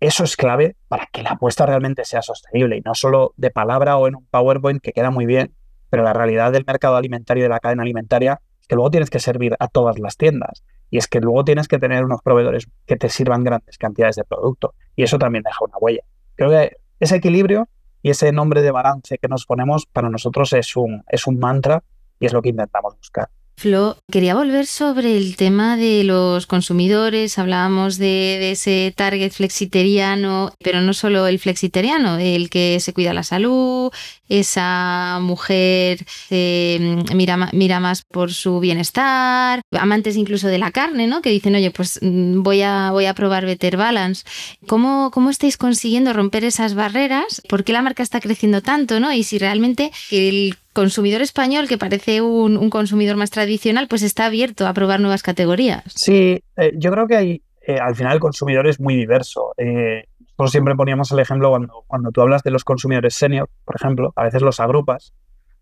Eso 0.00 0.24
es 0.24 0.36
clave 0.36 0.76
para 0.88 1.06
que 1.06 1.22
la 1.22 1.30
apuesta 1.30 1.64
realmente 1.64 2.04
sea 2.04 2.20
sostenible 2.20 2.76
y 2.76 2.80
no 2.80 2.94
solo 2.94 3.32
de 3.36 3.50
palabra 3.50 3.96
o 3.96 4.08
en 4.08 4.16
un 4.16 4.26
PowerPoint 4.26 4.82
que 4.82 4.92
queda 4.92 5.10
muy 5.10 5.26
bien, 5.26 5.54
pero 5.88 6.02
la 6.02 6.12
realidad 6.12 6.50
del 6.50 6.64
mercado 6.66 6.96
alimentario 6.96 7.42
y 7.42 7.44
de 7.44 7.48
la 7.48 7.60
cadena 7.60 7.84
alimentaria 7.84 8.40
es 8.60 8.66
que 8.66 8.74
luego 8.74 8.90
tienes 8.90 9.10
que 9.10 9.20
servir 9.20 9.54
a 9.60 9.68
todas 9.68 9.98
las 10.00 10.16
tiendas 10.16 10.64
y 10.90 10.98
es 10.98 11.06
que 11.06 11.20
luego 11.20 11.44
tienes 11.44 11.68
que 11.68 11.78
tener 11.78 12.04
unos 12.04 12.20
proveedores 12.20 12.68
que 12.86 12.96
te 12.96 13.08
sirvan 13.08 13.44
grandes 13.44 13.78
cantidades 13.78 14.16
de 14.16 14.24
producto 14.24 14.74
y 14.96 15.04
eso 15.04 15.18
también 15.18 15.44
deja 15.44 15.64
una 15.64 15.78
huella. 15.78 16.02
Creo 16.34 16.50
que 16.50 16.76
ese 16.98 17.16
equilibrio 17.16 17.68
y 18.02 18.10
ese 18.10 18.32
nombre 18.32 18.60
de 18.60 18.72
balance 18.72 19.18
que 19.18 19.28
nos 19.28 19.46
ponemos 19.46 19.86
para 19.86 20.10
nosotros 20.10 20.52
es 20.52 20.76
un, 20.76 21.04
es 21.08 21.28
un 21.28 21.38
mantra 21.38 21.84
y 22.18 22.26
es 22.26 22.32
lo 22.32 22.42
que 22.42 22.48
intentamos 22.48 22.96
buscar. 22.96 23.30
Flo, 23.56 23.96
quería 24.10 24.34
volver 24.34 24.66
sobre 24.66 25.16
el 25.16 25.36
tema 25.36 25.76
de 25.76 26.02
los 26.04 26.46
consumidores. 26.46 27.38
Hablábamos 27.38 27.98
de, 27.98 28.50
ese 28.50 28.92
target 28.94 29.30
flexiteriano, 29.30 30.52
pero 30.62 30.80
no 30.80 30.92
solo 30.92 31.26
el 31.26 31.38
flexiteriano, 31.38 32.18
el 32.18 32.50
que 32.50 32.80
se 32.80 32.92
cuida 32.92 33.14
la 33.14 33.22
salud, 33.22 33.92
esa 34.28 35.18
mujer 35.20 35.98
mm, 36.30 37.14
mira, 37.14 37.50
mira 37.52 37.80
más 37.80 38.02
por 38.02 38.32
su 38.32 38.60
bienestar, 38.60 39.60
amantes 39.72 40.16
incluso 40.16 40.48
de 40.48 40.58
la 40.58 40.70
carne, 40.70 41.06
¿no? 41.06 41.22
Que 41.22 41.30
dicen, 41.30 41.54
oye, 41.54 41.70
pues 41.70 41.98
mm, 42.02 42.42
voy 42.42 42.62
a, 42.62 42.90
voy 42.90 43.06
a 43.06 43.14
probar 43.14 43.44
Better 43.46 43.76
Balance. 43.76 44.24
¿Cómo, 44.66 45.10
¿Cómo 45.12 45.30
estáis 45.30 45.56
consiguiendo 45.56 46.12
romper 46.12 46.44
esas 46.44 46.74
barreras? 46.74 47.42
¿Por 47.48 47.64
qué 47.64 47.72
la 47.72 47.82
marca 47.82 48.02
está 48.02 48.20
creciendo 48.20 48.62
tanto, 48.62 49.00
¿no? 49.00 49.12
Y 49.12 49.22
si 49.24 49.38
realmente 49.38 49.90
el 50.10 50.56
consumidor 50.72 51.22
español, 51.22 51.68
que 51.68 51.78
parece 51.78 52.20
un, 52.20 52.68
consumidor 52.68 53.16
más 53.16 53.30
tradicional, 53.30 53.86
pues 53.88 54.02
está 54.02 54.26
abierto 54.26 54.66
a 54.66 54.74
probar 54.74 55.00
nuevas 55.00 55.22
categorías. 55.22 55.84
Sí, 55.94 56.42
eh, 56.56 56.72
yo 56.76 56.90
creo 56.90 57.06
que 57.06 57.16
hay, 57.16 57.42
eh, 57.66 57.78
al 57.80 57.94
final 57.94 58.14
el 58.14 58.20
consumidor 58.20 58.66
es 58.66 58.80
muy 58.80 58.96
diverso. 58.96 59.52
Eh, 59.56 60.04
nosotros 60.34 60.50
siempre 60.50 60.74
poníamos 60.74 61.12
el 61.12 61.20
ejemplo 61.20 61.50
cuando, 61.50 61.84
cuando 61.86 62.10
tú 62.10 62.20
hablas 62.20 62.42
de 62.42 62.50
los 62.50 62.64
consumidores 62.64 63.14
senior, 63.14 63.48
por 63.64 63.76
ejemplo, 63.76 64.12
a 64.16 64.24
veces 64.24 64.42
los 64.42 64.58
agrupas, 64.58 65.14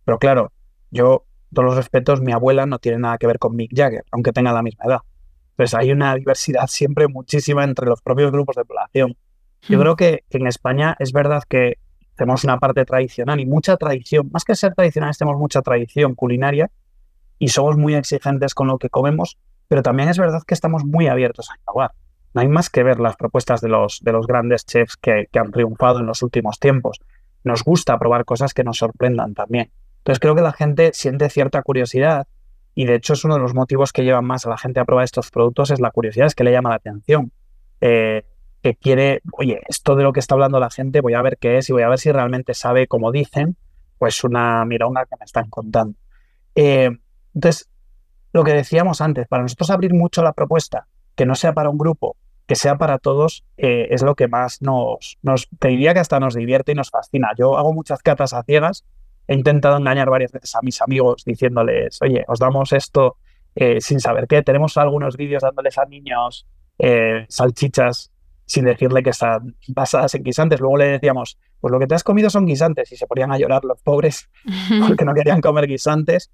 pero 0.05 0.19
claro, 0.19 0.51
yo, 0.91 1.27
todos 1.53 1.67
los 1.67 1.77
respetos, 1.77 2.23
mi 2.23 2.33
abuela 2.33 2.65
no 2.65 2.79
tiene 2.79 2.99
nada 2.99 3.19
que 3.19 3.27
ver 3.27 3.39
con 3.39 3.55
Mick 3.55 3.71
Jagger, 3.75 4.05
aunque 4.11 4.33
tenga 4.33 4.53
la 4.53 4.63
misma 4.63 4.85
edad. 4.87 5.01
Entonces 5.51 5.75
hay 5.75 5.93
una 5.93 6.15
diversidad 6.15 6.67
siempre 6.69 7.07
muchísima 7.09 7.65
entre 7.65 7.87
los 7.87 8.01
propios 8.01 8.33
grupos 8.33 8.57
de 8.57 8.65
población. 8.65 9.17
Yo 9.69 9.79
hmm. 9.79 9.81
creo 9.81 9.97
que 9.97 10.25
en 10.31 10.47
España 10.47 10.97
es 10.99 11.13
verdad 11.13 11.43
que 11.47 11.79
tenemos 12.17 12.45
una 12.45 12.59
parte 12.59 12.85
tradicional 12.85 13.41
y 13.41 13.47
mucha 13.47 13.77
tradición. 13.77 14.31
Más 14.33 14.45
que 14.45 14.55
ser 14.55 14.75
tradicionales, 14.75 15.19
tenemos 15.19 15.39
mucha 15.39 15.61
tradición 15.61 16.15
culinaria 16.15 16.71
y 17.39 17.49
somos 17.49 17.77
muy 17.77 17.95
exigentes 17.95 18.55
con 18.55 18.69
lo 18.69 18.79
que 18.79 18.89
comemos, 18.89 19.39
pero 19.69 19.83
también 19.83 20.09
es 20.09 20.19
verdad 20.19 20.43
que 20.47 20.55
estamos 20.55 20.85
muy 20.85 21.09
abiertos 21.09 21.51
a 21.51 21.55
innovar. 21.59 21.93
No 22.35 22.41
hay 22.41 22.49
más 22.49 22.71
que 22.71 22.83
ver 22.83 23.01
las 23.01 23.17
propuestas 23.17 23.61
de 23.61 23.69
los, 23.69 24.01
de 24.01 24.13
los 24.13 24.27
grandes 24.27 24.65
chefs 24.65 24.97
que, 24.97 25.29
han 25.35 25.51
triunfado 25.51 26.01
en 26.01 26.07
los 26.07 26.23
últimos 26.23 26.59
tiempos. 26.59 27.01
Nos 27.45 27.63
gusta 27.63 27.99
probar 27.99 28.25
cosas 28.25 28.55
que 28.55 28.65
nos 28.65 28.79
sorprendan 28.79 29.35
también. 29.35 29.71
Entonces 29.99 30.21
creo 30.21 30.35
que 30.35 30.43
la 30.43 30.53
gente 30.53 30.93
siente 30.95 31.29
cierta 31.29 31.63
curiosidad 31.63 32.27
y 32.75 32.87
de 32.87 32.95
hecho 32.95 33.13
es 33.13 33.25
uno 33.25 33.35
de 33.35 33.41
los 33.41 33.55
motivos 33.55 33.93
que 33.93 34.05
llevan 34.05 34.25
más 34.25 34.47
a 34.47 34.51
la 34.51 34.59
gente 34.59 34.81
a 34.81 34.85
probar 34.85 35.05
estos 35.05 35.31
productos, 35.31 35.71
es 35.71 35.81
la 35.81 35.91
curiosidad, 35.91 36.27
es 36.27 36.35
que 36.35 36.45
le 36.45 36.53
llama 36.53 36.71
la 36.71 36.77
atención. 36.77 37.33
Eh, 37.81 38.25
que 38.63 38.77
quiere, 38.77 39.23
oye, 39.33 39.61
esto 39.69 39.97
de 39.97 40.05
lo 40.05 40.13
que 40.13 40.21
está 40.21 40.35
hablando 40.35 40.61
la 40.61 40.71
gente, 40.71 41.01
voy 41.01 41.15
a 41.15 41.23
ver 41.23 41.37
qué 41.39 41.59
es 41.59 41.69
y 41.69 41.73
voy 41.73 41.83
a 41.83 41.89
ver 41.89 41.99
si 41.99 42.13
realmente 42.13 42.55
sabe 42.55 42.87
como 42.87 43.11
dicen 43.11 43.57
pues 43.99 44.25
una 44.25 44.65
mironga 44.65 45.05
que 45.05 45.17
me 45.19 45.25
están 45.25 45.49
contando. 45.49 45.97
Eh, 46.55 46.91
entonces, 47.35 47.71
lo 48.33 48.43
que 48.45 48.53
decíamos 48.53 49.01
antes, 49.01 49.29
para 49.29 49.43
nosotros 49.43 49.71
abrir 49.71 49.95
mucho 49.95 50.23
la 50.23 50.33
propuesta, 50.33 50.89
que 51.15 51.27
no 51.27 51.35
sea 51.35 51.53
para 51.53 51.71
un 51.71 51.79
grupo, 51.79 52.17
que 52.47 52.57
sea 52.57 52.77
para 52.77 52.99
todos, 52.99 53.45
eh, 53.57 53.89
es 53.91 54.03
lo 54.03 54.15
que 54.15 54.29
más 54.29 54.63
nos, 54.63 55.19
nos, 55.23 55.49
te 55.59 55.69
diría 55.69 55.95
que 55.95 56.01
hasta 56.01 56.21
nos 56.21 56.35
divierte 56.35 56.73
y 56.73 56.75
nos 56.75 56.91
fascina. 56.91 57.31
Yo 57.37 57.57
hago 57.57 57.73
muchas 57.73 58.03
catas 58.03 58.33
a 58.33 58.43
ciegas, 58.43 58.85
he 59.29 59.35
intentado 59.35 59.77
engañar 59.77 60.11
varias 60.11 60.33
veces 60.33 60.55
a 60.55 60.61
mis 60.63 60.81
amigos 60.81 61.25
diciéndoles, 61.25 62.01
oye, 62.03 62.25
os 62.29 62.39
damos 62.39 62.73
esto 62.73 63.17
eh, 63.55 63.81
sin 63.81 64.01
saber 64.01 64.27
qué, 64.27 64.43
tenemos 64.43 64.77
algunos 64.77 65.17
vídeos 65.17 65.43
dándoles 65.43 65.79
a 65.79 65.85
niños 65.85 66.47
salchichas 67.29 68.13
sin 68.53 68.65
decirle 68.65 69.03
que 69.03 69.11
están 69.11 69.57
basadas 69.69 70.15
en 70.15 70.23
guisantes. 70.23 70.61
Luego 70.61 70.77
le 70.77 70.87
decíamos, 70.87 71.39
pues 71.61 71.73
lo 71.73 71.79
que 71.79 71.87
te 71.87 71.95
has 71.95 72.05
comido 72.05 72.29
son 72.29 72.45
guisantes 72.45 72.93
y 72.93 72.97
se 72.97 73.07
ponían 73.07 73.33
a 73.33 73.39
llorar 73.39 73.65
los 73.65 73.81
pobres 73.81 74.29
porque 74.87 75.05
no 75.05 75.15
querían 75.15 75.41
comer 75.41 75.67
guisantes. 75.67 76.31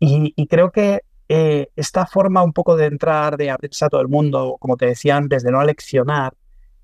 Y, 0.00 0.46
creo 0.46 0.70
que 0.70 1.00
eh, 1.28 1.68
esta 1.76 2.06
forma 2.06 2.42
un 2.42 2.52
poco 2.52 2.76
de 2.76 2.86
entrar, 2.86 3.36
de 3.36 3.50
abrirse 3.50 3.84
a 3.84 3.88
todo 3.88 4.00
el 4.00 4.08
mundo, 4.08 4.56
como 4.58 4.76
te 4.76 4.86
decía 4.86 5.16
antes, 5.16 5.42
de 5.42 5.52
no 5.52 5.60
aleccionar 5.60 6.34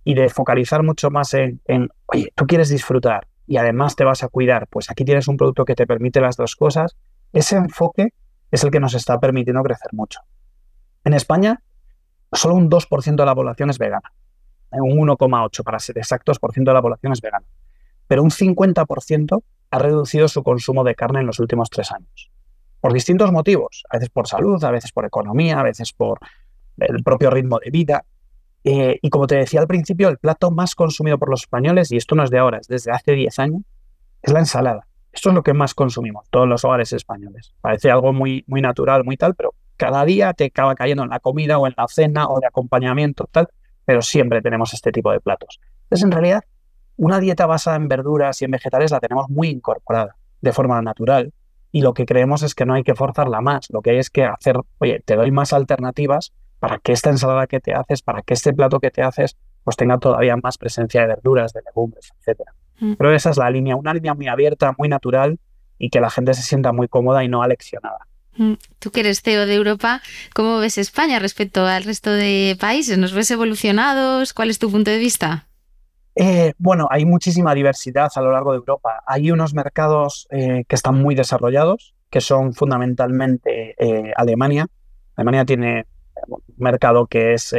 y 0.04 0.14
de 0.14 0.28
focalizar 0.28 0.82
mucho 0.82 1.10
más 1.10 1.34
en, 1.34 1.60
en, 1.66 1.88
oye, 2.06 2.32
tú 2.34 2.46
quieres 2.46 2.68
disfrutar 2.68 3.26
y 3.46 3.56
además 3.56 3.96
te 3.96 4.04
vas 4.04 4.22
a 4.22 4.28
cuidar, 4.28 4.66
pues 4.68 4.90
aquí 4.90 5.04
tienes 5.04 5.28
un 5.28 5.36
producto 5.36 5.64
que 5.64 5.74
te 5.74 5.86
permite 5.86 6.20
las 6.20 6.36
dos 6.36 6.56
cosas, 6.56 6.96
ese 7.32 7.56
enfoque 7.56 8.12
es 8.50 8.64
el 8.64 8.70
que 8.70 8.80
nos 8.80 8.94
está 8.94 9.18
permitiendo 9.18 9.62
crecer 9.62 9.92
mucho. 9.92 10.20
En 11.04 11.14
España, 11.14 11.62
solo 12.32 12.54
un 12.54 12.70
2% 12.70 13.16
de 13.16 13.26
la 13.26 13.34
población 13.34 13.70
es 13.70 13.78
vegana 13.78 14.12
un 14.82 15.08
1,8 15.08 15.62
para 15.62 15.78
ser 15.78 15.98
exactos 15.98 16.38
por 16.38 16.52
ciento 16.52 16.70
de 16.70 16.74
la 16.74 16.82
población 16.82 17.12
es 17.12 17.20
vegana. 17.20 17.46
Pero 18.06 18.22
un 18.22 18.30
50% 18.30 19.42
ha 19.70 19.78
reducido 19.78 20.28
su 20.28 20.42
consumo 20.42 20.84
de 20.84 20.94
carne 20.94 21.20
en 21.20 21.26
los 21.26 21.38
últimos 21.38 21.70
tres 21.70 21.90
años. 21.92 22.30
Por 22.84 22.92
distintos 22.92 23.32
motivos, 23.32 23.82
a 23.88 23.96
veces 23.96 24.10
por 24.10 24.28
salud, 24.28 24.62
a 24.62 24.70
veces 24.70 24.92
por 24.92 25.06
economía, 25.06 25.58
a 25.58 25.62
veces 25.62 25.94
por 25.94 26.18
el 26.76 27.02
propio 27.02 27.30
ritmo 27.30 27.58
de 27.58 27.70
vida. 27.70 28.04
Eh, 28.62 28.98
y 29.00 29.08
como 29.08 29.26
te 29.26 29.36
decía 29.36 29.60
al 29.60 29.66
principio, 29.66 30.10
el 30.10 30.18
plato 30.18 30.50
más 30.50 30.74
consumido 30.74 31.16
por 31.16 31.30
los 31.30 31.44
españoles, 31.44 31.90
y 31.92 31.96
esto 31.96 32.14
no 32.14 32.24
es 32.24 32.28
de 32.28 32.36
ahora, 32.36 32.58
es 32.58 32.68
desde 32.68 32.90
hace 32.90 33.12
10 33.12 33.38
años, 33.38 33.62
es 34.20 34.34
la 34.34 34.40
ensalada. 34.40 34.86
Esto 35.14 35.30
es 35.30 35.34
lo 35.34 35.42
que 35.42 35.54
más 35.54 35.72
consumimos, 35.72 36.26
todos 36.28 36.46
los 36.46 36.62
hogares 36.66 36.92
españoles. 36.92 37.54
Parece 37.62 37.90
algo 37.90 38.12
muy, 38.12 38.44
muy 38.48 38.60
natural, 38.60 39.02
muy 39.02 39.16
tal, 39.16 39.34
pero 39.34 39.54
cada 39.78 40.04
día 40.04 40.34
te 40.34 40.44
acaba 40.44 40.74
cayendo 40.74 41.04
en 41.04 41.08
la 41.08 41.20
comida 41.20 41.56
o 41.56 41.66
en 41.66 41.72
la 41.78 41.88
cena 41.88 42.28
o 42.28 42.38
de 42.38 42.46
acompañamiento, 42.46 43.26
tal 43.32 43.48
pero 43.86 44.02
siempre 44.02 44.42
tenemos 44.42 44.74
este 44.74 44.92
tipo 44.92 45.10
de 45.10 45.20
platos. 45.20 45.58
Entonces, 45.84 46.04
en 46.04 46.12
realidad, 46.12 46.42
una 46.98 47.18
dieta 47.18 47.46
basada 47.46 47.78
en 47.78 47.88
verduras 47.88 48.42
y 48.42 48.44
en 48.44 48.50
vegetales 48.50 48.90
la 48.90 49.00
tenemos 49.00 49.30
muy 49.30 49.48
incorporada 49.48 50.16
de 50.42 50.52
forma 50.52 50.82
natural 50.82 51.32
y 51.74 51.82
lo 51.82 51.92
que 51.92 52.06
creemos 52.06 52.44
es 52.44 52.54
que 52.54 52.64
no 52.66 52.74
hay 52.74 52.84
que 52.84 52.94
forzarla 52.94 53.40
más, 53.40 53.66
lo 53.70 53.82
que 53.82 53.90
hay 53.90 53.98
es 53.98 54.08
que 54.08 54.22
hacer, 54.22 54.60
oye, 54.78 55.02
te 55.04 55.16
doy 55.16 55.32
más 55.32 55.52
alternativas 55.52 56.32
para 56.60 56.78
que 56.78 56.92
esta 56.92 57.10
ensalada 57.10 57.48
que 57.48 57.58
te 57.58 57.74
haces, 57.74 58.00
para 58.00 58.22
que 58.22 58.32
este 58.32 58.52
plato 58.52 58.78
que 58.78 58.92
te 58.92 59.02
haces, 59.02 59.36
pues 59.64 59.76
tenga 59.76 59.98
todavía 59.98 60.36
más 60.36 60.56
presencia 60.56 61.00
de 61.00 61.08
verduras, 61.08 61.52
de 61.52 61.62
legumbres, 61.66 62.12
etc. 62.24 62.42
Mm. 62.78 62.92
Pero 62.92 63.12
esa 63.12 63.30
es 63.30 63.38
la 63.38 63.50
línea, 63.50 63.74
una 63.74 63.92
línea 63.92 64.14
muy 64.14 64.28
abierta, 64.28 64.72
muy 64.78 64.88
natural 64.88 65.40
y 65.76 65.90
que 65.90 65.98
la 65.98 66.10
gente 66.10 66.32
se 66.34 66.42
sienta 66.42 66.70
muy 66.70 66.86
cómoda 66.86 67.24
y 67.24 67.28
no 67.28 67.42
aleccionada. 67.42 68.06
Mm, 68.36 68.52
tú 68.78 68.92
que 68.92 69.00
eres 69.00 69.22
CEO 69.22 69.44
de 69.44 69.56
Europa, 69.56 70.00
¿cómo 70.32 70.60
ves 70.60 70.78
España 70.78 71.18
respecto 71.18 71.66
al 71.66 71.82
resto 71.82 72.12
de 72.12 72.56
países? 72.60 72.98
¿Nos 72.98 73.12
ves 73.12 73.32
evolucionados? 73.32 74.32
¿Cuál 74.32 74.50
es 74.50 74.60
tu 74.60 74.70
punto 74.70 74.92
de 74.92 74.98
vista? 74.98 75.48
Eh, 76.16 76.52
bueno, 76.58 76.86
hay 76.90 77.04
muchísima 77.04 77.54
diversidad 77.54 78.10
a 78.14 78.20
lo 78.20 78.30
largo 78.30 78.52
de 78.52 78.58
Europa. 78.58 79.02
Hay 79.06 79.30
unos 79.30 79.54
mercados 79.54 80.28
eh, 80.30 80.64
que 80.68 80.76
están 80.76 81.00
muy 81.00 81.14
desarrollados, 81.14 81.94
que 82.10 82.20
son 82.20 82.54
fundamentalmente 82.54 83.74
eh, 83.78 84.12
Alemania. 84.16 84.66
Alemania 85.16 85.44
tiene 85.44 85.86
un 86.28 86.40
mercado 86.56 87.06
que 87.06 87.34
es 87.34 87.54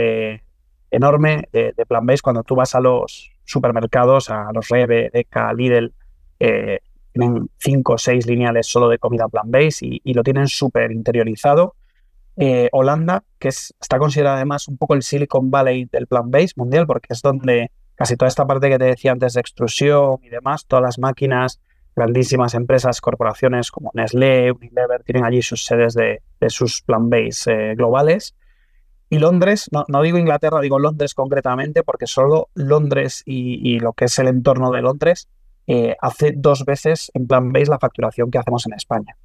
enorme 0.92 1.50
de, 1.52 1.74
de 1.76 1.86
plan-based. 1.86 2.22
Cuando 2.22 2.44
tú 2.44 2.56
vas 2.56 2.76
a 2.76 2.80
los 2.80 3.32
supermercados, 3.44 4.30
a 4.30 4.52
los 4.54 4.70
Rebe, 4.70 5.10
Eka, 5.14 5.54
Lidl, 5.54 5.94
tienen 6.38 7.50
cinco 7.58 7.94
o 7.94 7.98
seis 7.98 8.26
lineales 8.26 8.68
solo 8.68 8.90
de 8.90 8.98
comida 8.98 9.28
plant-based 9.28 9.88
y, 10.04 10.14
lo 10.14 10.24
tienen 10.24 10.48
súper 10.48 10.92
interiorizado. 10.92 11.76
Holanda, 12.72 13.24
que 13.40 13.50
es, 13.50 13.74
está 13.80 14.00
considerada 14.00 14.38
además 14.38 14.68
un 14.68 14.78
poco 14.78 14.96
el 14.96 15.04
Silicon 15.04 15.50
Valley 15.52 15.86
del 15.86 16.08
plant-based 16.08 16.58
mundial, 16.58 16.88
porque 16.88 17.08
es 17.10 17.22
donde 17.22 17.72
casi 17.96 18.16
toda 18.18 18.28
esta 18.28 18.46
parte 18.46 18.70
que 18.70 18.78
te 18.78 18.86
decía 18.86 19.12
antes 19.12 19.34
de 19.34 19.42
extrusión 19.42 20.20
y 20.22 20.30
demás, 20.30 20.66
todas 20.66 20.84
las 20.84 21.00
máquinas, 21.00 21.60
grandísimas 21.96 22.54
empresas, 22.54 23.02
corporaciones 23.02 23.72
como 23.72 23.92
Nestlé, 23.94 24.52
Unilever, 24.52 25.04
tienen 25.04 25.24
allí 25.24 25.42
sus 25.42 25.66
sedes 25.66 25.94
de, 25.94 26.22
sus 26.50 26.82
plant-based 26.82 27.52
eh, 27.52 27.76
globales. 27.76 28.36
Y 29.10 29.20
Londres, 29.20 29.70
no, 29.72 30.02
digo 30.02 30.18
Inglaterra, 30.18 30.60
digo 30.62 30.80
Londres 30.80 31.14
concretamente, 31.14 31.84
porque 31.84 32.08
solo 32.08 32.50
Londres 32.54 33.24
y, 33.26 33.80
lo 33.80 33.94
que 33.94 34.06
es 34.06 34.20
el 34.20 34.28
entorno 34.28 34.72
de 34.72 34.82
Londres 34.82 35.30
eh, 35.68 35.96
hace 36.02 36.34
dos 36.36 36.66
veces 36.66 37.12
en 37.14 37.28
plan 37.28 37.52
veis 37.52 37.70
la 37.70 37.80
facturación 37.80 38.30
que 38.30 38.40
hacemos 38.40 38.66
en 38.66 38.74
España. 38.74 39.16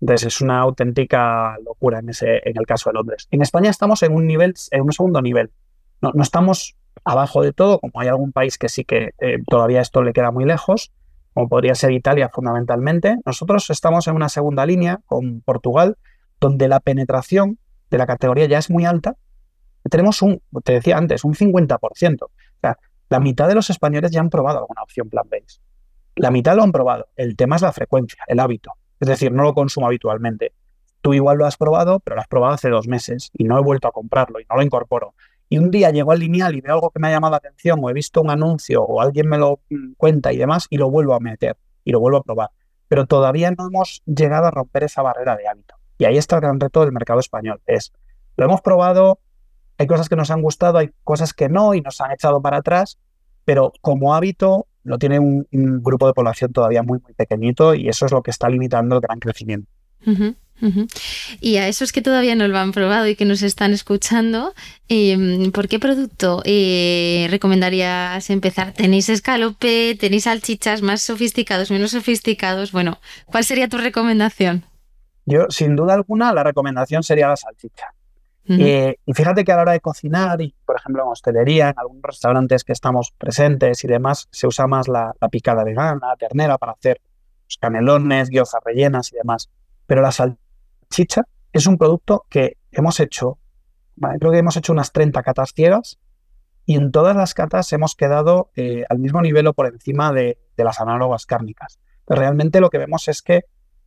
Entonces 0.00 0.26
es 0.26 0.40
una 0.40 0.60
auténtica 0.60 1.56
locura 1.64 2.00
en, 2.00 2.10
en 2.10 2.58
el 2.58 2.66
caso 2.66 2.90
de 2.90 2.94
Londres. 2.94 3.26
En 3.30 3.40
España 3.40 3.70
estamos 3.70 4.02
en 4.02 4.12
un 4.12 4.26
nivel, 4.26 4.54
en 4.70 4.82
un 4.82 4.92
segundo 4.92 5.22
nivel. 5.22 5.50
No, 6.02 6.12
no 6.12 6.22
estamos 6.22 6.76
abajo 7.04 7.42
de 7.42 7.52
todo, 7.52 7.78
como 7.78 8.00
hay 8.00 8.08
algún 8.08 8.32
país 8.32 8.58
que 8.58 8.68
sí 8.68 8.84
que 8.84 9.10
eh, 9.20 9.38
todavía 9.48 9.80
esto 9.80 10.02
le 10.02 10.12
queda 10.12 10.30
muy 10.30 10.44
lejos, 10.44 10.92
como 11.34 11.48
podría 11.48 11.74
ser 11.74 11.92
Italia 11.92 12.30
fundamentalmente. 12.32 13.16
Nosotros 13.26 13.68
estamos 13.70 14.06
en 14.08 14.14
una 14.16 14.28
segunda 14.28 14.64
línea 14.64 15.00
con 15.06 15.40
Portugal, 15.42 15.98
donde 16.40 16.68
la 16.68 16.80
penetración 16.80 17.58
de 17.90 17.98
la 17.98 18.06
categoría 18.06 18.46
ya 18.46 18.58
es 18.58 18.70
muy 18.70 18.84
alta. 18.84 19.16
Tenemos 19.90 20.22
un, 20.22 20.40
te 20.64 20.72
decía 20.72 20.96
antes, 20.96 21.24
un 21.24 21.34
50%. 21.34 22.22
O 22.22 22.30
sea, 22.60 22.78
la 23.10 23.20
mitad 23.20 23.48
de 23.48 23.54
los 23.54 23.68
españoles 23.68 24.10
ya 24.10 24.20
han 24.20 24.30
probado 24.30 24.60
alguna 24.60 24.82
opción 24.82 25.10
plant-based. 25.10 25.60
La 26.16 26.30
mitad 26.30 26.56
lo 26.56 26.62
han 26.62 26.72
probado. 26.72 27.08
El 27.16 27.36
tema 27.36 27.56
es 27.56 27.62
la 27.62 27.72
frecuencia, 27.72 28.22
el 28.28 28.40
hábito. 28.40 28.72
Es 29.00 29.08
decir, 29.08 29.32
no 29.32 29.42
lo 29.42 29.54
consumo 29.54 29.86
habitualmente. 29.86 30.52
Tú 31.02 31.12
igual 31.12 31.36
lo 31.36 31.44
has 31.44 31.56
probado, 31.56 32.00
pero 32.00 32.16
lo 32.16 32.22
has 32.22 32.28
probado 32.28 32.54
hace 32.54 32.70
dos 32.70 32.88
meses 32.88 33.30
y 33.34 33.44
no 33.44 33.58
he 33.58 33.62
vuelto 33.62 33.88
a 33.88 33.92
comprarlo 33.92 34.40
y 34.40 34.46
no 34.48 34.56
lo 34.56 34.62
incorporo. 34.62 35.14
Y 35.54 35.58
un 35.58 35.70
día 35.70 35.90
llego 35.90 36.10
al 36.10 36.18
lineal 36.18 36.56
y 36.56 36.60
veo 36.60 36.74
algo 36.74 36.90
que 36.90 36.98
me 36.98 37.06
ha 37.06 37.10
llamado 37.12 37.30
la 37.30 37.36
atención 37.36 37.78
o 37.80 37.88
he 37.88 37.92
visto 37.92 38.20
un 38.20 38.28
anuncio 38.28 38.82
o 38.82 39.00
alguien 39.00 39.28
me 39.28 39.38
lo 39.38 39.60
cuenta 39.96 40.32
y 40.32 40.36
demás 40.36 40.66
y 40.68 40.78
lo 40.78 40.90
vuelvo 40.90 41.14
a 41.14 41.20
meter 41.20 41.56
y 41.84 41.92
lo 41.92 42.00
vuelvo 42.00 42.18
a 42.18 42.22
probar. 42.24 42.50
Pero 42.88 43.06
todavía 43.06 43.52
no 43.52 43.68
hemos 43.68 44.02
llegado 44.04 44.46
a 44.46 44.50
romper 44.50 44.82
esa 44.82 45.02
barrera 45.02 45.36
de 45.36 45.46
hábito. 45.46 45.76
Y 45.96 46.06
ahí 46.06 46.16
está 46.16 46.34
el 46.34 46.42
gran 46.42 46.58
reto 46.58 46.80
del 46.80 46.90
mercado 46.90 47.20
español. 47.20 47.62
Es, 47.66 47.92
lo 48.36 48.46
hemos 48.46 48.62
probado, 48.62 49.20
hay 49.78 49.86
cosas 49.86 50.08
que 50.08 50.16
nos 50.16 50.32
han 50.32 50.42
gustado, 50.42 50.78
hay 50.78 50.90
cosas 51.04 51.32
que 51.32 51.48
no 51.48 51.72
y 51.74 51.80
nos 51.82 52.00
han 52.00 52.10
echado 52.10 52.42
para 52.42 52.56
atrás, 52.56 52.98
pero 53.44 53.72
como 53.80 54.12
hábito 54.12 54.66
lo 54.82 54.98
tiene 54.98 55.20
un, 55.20 55.46
grupo 55.52 56.08
de 56.08 56.14
población 56.14 56.52
todavía 56.52 56.82
muy, 56.82 56.98
muy 56.98 57.14
pequeñito 57.14 57.76
y 57.76 57.88
eso 57.88 58.06
es 58.06 58.10
lo 58.10 58.24
que 58.24 58.32
está 58.32 58.48
limitando 58.48 58.96
el 58.96 59.00
gran 59.00 59.20
crecimiento. 59.20 59.70
Y 61.40 61.56
a 61.56 61.68
esos 61.68 61.92
que 61.92 62.02
todavía 62.02 62.34
no 62.34 62.48
lo 62.48 62.58
han 62.58 62.72
probado 62.72 63.06
y 63.06 63.16
que 63.16 63.24
nos 63.24 63.42
están 63.42 63.72
escuchando, 63.72 64.54
em, 64.88 65.52
¿por 65.52 65.68
qué 65.68 65.78
producto 65.78 66.42
eh, 66.44 67.26
recomendarías 67.30 68.30
empezar? 68.30 68.72
¿Tenéis 68.72 69.08
escalope? 69.08 69.96
¿Tenéis 69.98 70.24
salchichas 70.24 70.82
más 70.82 71.02
sofisticados, 71.02 71.70
menos 71.70 71.92
sofisticados? 71.92 72.72
Bueno, 72.72 72.98
¿cuál 73.26 73.44
sería 73.44 73.68
tu 73.68 73.78
recomendación? 73.78 74.64
Yo, 75.26 75.46
sin 75.48 75.76
duda 75.76 75.94
alguna, 75.94 76.32
la 76.32 76.42
recomendación 76.42 77.02
sería 77.02 77.28
la 77.28 77.36
salchicha. 77.36 77.94
Eh, 78.46 78.96
y 79.06 79.14
fíjate 79.14 79.42
que 79.42 79.52
a 79.52 79.56
la 79.56 79.62
hora 79.62 79.72
de 79.72 79.80
cocinar, 79.80 80.40
y 80.42 80.54
por 80.66 80.76
ejemplo 80.76 81.02
en 81.02 81.08
hostelería, 81.08 81.70
en 81.70 81.78
algunos 81.78 82.02
restaurantes 82.02 82.62
que 82.62 82.72
estamos 82.72 83.10
presentes 83.16 83.82
y 83.84 83.88
demás, 83.88 84.28
se 84.30 84.46
usa 84.46 84.66
más 84.66 84.86
la, 84.86 85.14
picada 85.30 85.64
vegana, 85.64 86.14
ternera, 86.18 86.58
para 86.58 86.72
hacer 86.72 87.00
pues, 87.46 87.56
canelones, 87.58 88.28
guiozas 88.28 88.60
rellenas 88.62 89.12
y 89.12 89.16
demás. 89.16 89.48
Pero 89.86 90.02
la 90.02 90.12
salchicha 90.12 90.43
es 91.52 91.66
un 91.66 91.78
producto 91.78 92.24
que 92.28 92.58
hemos 92.72 93.00
hecho, 93.00 93.38
creo 94.18 94.32
que 94.32 94.38
hemos 94.38 94.56
hecho 94.56 94.72
unas 94.72 94.92
30 94.92 95.22
catas 95.22 95.52
ciegas 95.54 95.98
y 96.66 96.76
en 96.76 96.90
todas 96.90 97.16
las 97.16 97.34
catas 97.34 97.72
hemos 97.72 97.94
quedado 97.94 98.50
eh, 98.56 98.84
al 98.88 98.98
mismo 98.98 99.20
nivel 99.20 99.46
o 99.46 99.54
por 99.54 99.66
encima 99.66 100.12
de, 100.12 100.38
de 100.56 100.64
las 100.64 100.80
análogas 100.80 101.26
cárnicas. 101.26 101.78
Pero 102.06 102.20
realmente 102.20 102.60
lo 102.60 102.70
que 102.70 102.78
vemos 102.78 103.08
es 103.08 103.22
que 103.22 103.44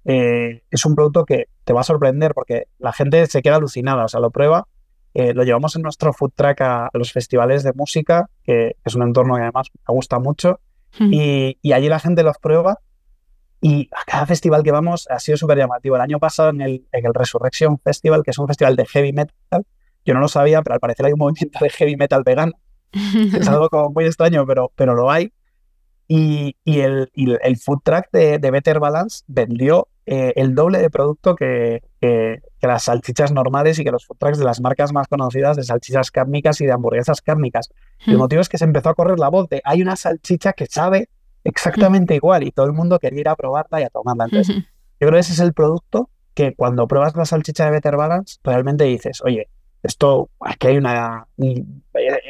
eh, 0.10 0.64
es 0.72 0.86
un 0.86 0.96
producto 0.96 1.26
que 1.26 1.50
te 1.66 1.74
va 1.74 1.82
a 1.82 1.84
sorprender 1.84 2.34
porque 2.34 2.68
la 2.80 2.94
gente 2.94 3.26
se 3.28 3.42
queda 3.42 3.58
alucinada, 3.58 4.06
o 4.06 4.08
sea, 4.08 4.22
lo 4.22 4.32
prueba. 4.32 4.68
Eh, 5.14 5.34
lo 5.34 5.44
llevamos 5.44 5.76
en 5.76 5.82
nuestro 5.82 6.14
food 6.14 6.32
track 6.34 6.62
a, 6.62 6.90
los 6.94 7.12
festivales 7.12 7.64
de 7.64 7.74
música, 7.74 8.30
que, 8.44 8.78
es 8.86 8.96
un 8.96 9.04
entorno 9.04 9.36
que 9.36 9.42
además 9.42 9.68
me 9.74 9.94
gusta 9.94 10.20
mucho, 10.20 10.60
y, 11.00 11.58
allí 11.74 11.90
la 11.90 12.00
gente 12.00 12.24
los 12.24 12.38
prueba 12.38 12.80
y 13.62 13.90
a 13.92 14.04
cada 14.06 14.26
festival 14.26 14.64
que 14.64 14.72
vamos 14.72 15.08
ha 15.10 15.20
sido 15.20 15.38
súper 15.38 15.58
llamativo. 15.58 15.96
El 15.96 16.02
año 16.02 16.20
pasado 16.20 16.50
en 16.50 16.62
el, 16.62 16.88
en 16.92 17.06
el 17.06 17.14
Resurrection 17.14 17.80
Festival, 17.80 18.24
que 18.24 18.32
es 18.32 18.38
un 18.38 18.48
festival 18.48 18.76
de 18.76 18.86
heavy 18.86 19.14
metal, 19.14 19.66
yo 20.06 20.14
no 20.14 20.20
lo 20.20 20.28
sabía, 20.28 20.62
pero 20.62 20.76
al 20.76 20.80
parecer 20.80 21.06
hay 21.06 21.14
un 21.14 21.20
movimiento 21.20 21.60
de 21.62 21.70
heavy 21.70 21.96
metal 21.98 22.24
vegano. 22.24 22.54
es 22.94 23.48
algo 23.48 23.70
como 23.70 23.90
muy 23.90 24.06
extraño, 24.06 24.46
pero, 24.46 24.72
pero 24.76 24.96
lo 24.96 25.12
hay. 25.12 25.34
Y, 26.10 26.56
el, 26.66 27.10
el, 27.14 27.58
food 27.58 27.80
track 27.84 28.10
de, 28.14 28.38
Better 28.38 28.80
Balance 28.80 29.26
vendió 29.28 29.90
eh, 30.06 30.32
el 30.38 30.56
doble 30.56 30.80
de 30.80 30.90
producto 30.90 31.36
que, 31.36 31.82
que, 32.00 32.42
las 32.62 32.84
salchichas 32.84 33.34
normales 33.34 33.78
y 33.78 33.84
que 33.84 33.92
los 33.92 34.06
food 34.06 34.16
trucks 34.18 34.38
de 34.38 34.46
las 34.46 34.62
marcas 34.62 34.94
más 34.94 35.10
conocidas 35.10 35.58
de 35.58 35.64
salchichas 35.64 36.10
cárnicas 36.10 36.62
y 36.62 36.66
de 36.66 36.72
hamburguesas 36.72 37.22
cárnicas. 37.22 37.70
el 38.06 38.16
hmm. 38.16 38.20
motivo 38.20 38.42
es 38.42 38.48
que 38.48 38.58
se 38.58 38.64
empezó 38.64 38.88
a 38.88 38.94
correr 38.94 39.20
la 39.20 39.28
voz 39.28 39.50
de 39.50 39.62
hay 39.66 39.82
una 39.82 39.98
salchicha 39.98 40.54
que 40.54 40.68
sabe 40.68 41.10
exactamente 41.48 42.16
igual 42.16 42.44
y 42.44 42.52
todo 42.52 42.66
el 42.66 42.74
mundo 42.74 43.00
quería 43.00 43.22
ir 43.22 43.30
a 43.30 43.36
probarla 43.36 43.82
y 43.82 43.84
a 43.84 43.90
tomarla. 43.90 44.26
Entonces, 44.26 44.56
yo 44.56 44.64
creo 45.08 45.14
que 45.14 45.20
ese 45.20 45.34
es 45.34 45.40
el 45.40 45.54
producto 45.54 46.10
que 46.34 46.54
cuando 46.54 46.88
pruebas 46.88 47.16
la 47.16 47.26
salchicha 47.26 47.66
de 47.66 47.72
Better 47.72 47.96
Balance, 47.96 48.38
realmente 48.44 48.84
dices, 48.84 49.22
oye, 49.24 49.50
esto, 49.82 50.30
aquí 50.40 50.68
hay 50.68 50.78
una, 50.78 51.28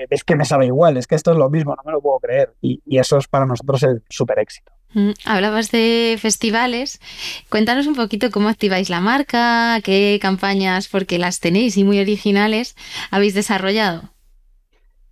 es 0.10 0.24
que 0.24 0.36
me 0.36 0.46
sabe 0.46 0.68
igual, 0.68 0.98
es 0.98 1.08
que 1.08 1.16
esto 1.16 1.32
es 1.32 1.38
lo 1.38 1.50
mismo, 1.50 1.76
no 1.76 1.84
me 1.84 1.92
lo 1.92 2.02
puedo 2.02 2.20
creer. 2.20 2.54
Y, 2.62 2.82
eso 2.98 3.18
es 3.18 3.28
para 3.28 3.46
nosotros 3.46 3.84
el 3.84 4.04
súper 4.10 4.40
éxito. 4.40 4.72
Mm, 4.94 5.12
hablabas 5.26 5.72
de 5.72 6.18
festivales. 6.22 7.02
Cuéntanos 7.50 7.88
un 7.88 7.96
poquito 7.96 8.30
cómo 8.32 8.50
activáis 8.50 8.90
la 8.90 9.02
marca, 9.02 9.82
qué 9.84 10.20
campañas, 10.22 10.88
porque 10.88 11.18
las 11.18 11.40
tenéis 11.40 11.78
y 11.78 11.84
muy 11.84 12.00
originales, 12.00 12.76
habéis 13.10 13.34
desarrollado. 13.34 14.04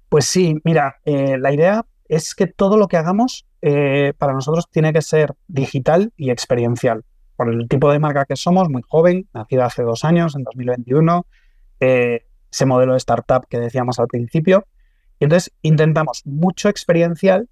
Pues 0.09 0.25
sí, 0.25 0.55
mira, 0.63 0.97
eh, 1.05 1.37
la 1.39 1.51
idea 1.51 1.85
es 2.07 2.35
que 2.35 2.47
todo 2.47 2.77
lo 2.77 2.87
que 2.87 2.97
hagamos 2.97 3.45
eh, 3.67 4.13
para 4.15 4.33
nosotros 4.33 4.69
tiene 4.69 4.93
que 4.93 5.01
ser 5.01 5.33
digital 5.47 6.13
y 6.17 6.29
experiencial. 6.29 7.03
Por 7.35 7.51
el 7.51 7.67
tipo 7.67 7.91
de 7.91 7.97
marca 7.97 8.25
que 8.25 8.35
somos, 8.35 8.69
muy 8.69 8.83
joven, 8.87 9.27
nacida 9.33 9.65
hace 9.65 9.81
dos 9.81 10.05
años, 10.05 10.35
en 10.35 10.43
2021, 10.43 11.25
eh, 11.79 12.27
ese 12.51 12.65
modelo 12.67 12.91
de 12.91 12.99
startup 12.99 13.47
que 13.49 13.59
decíamos 13.59 13.97
al 13.97 14.05
principio. 14.05 14.67
Y 15.19 15.23
entonces 15.23 15.51
intentamos 15.63 16.21
mucho 16.27 16.69
experiencial 16.69 17.49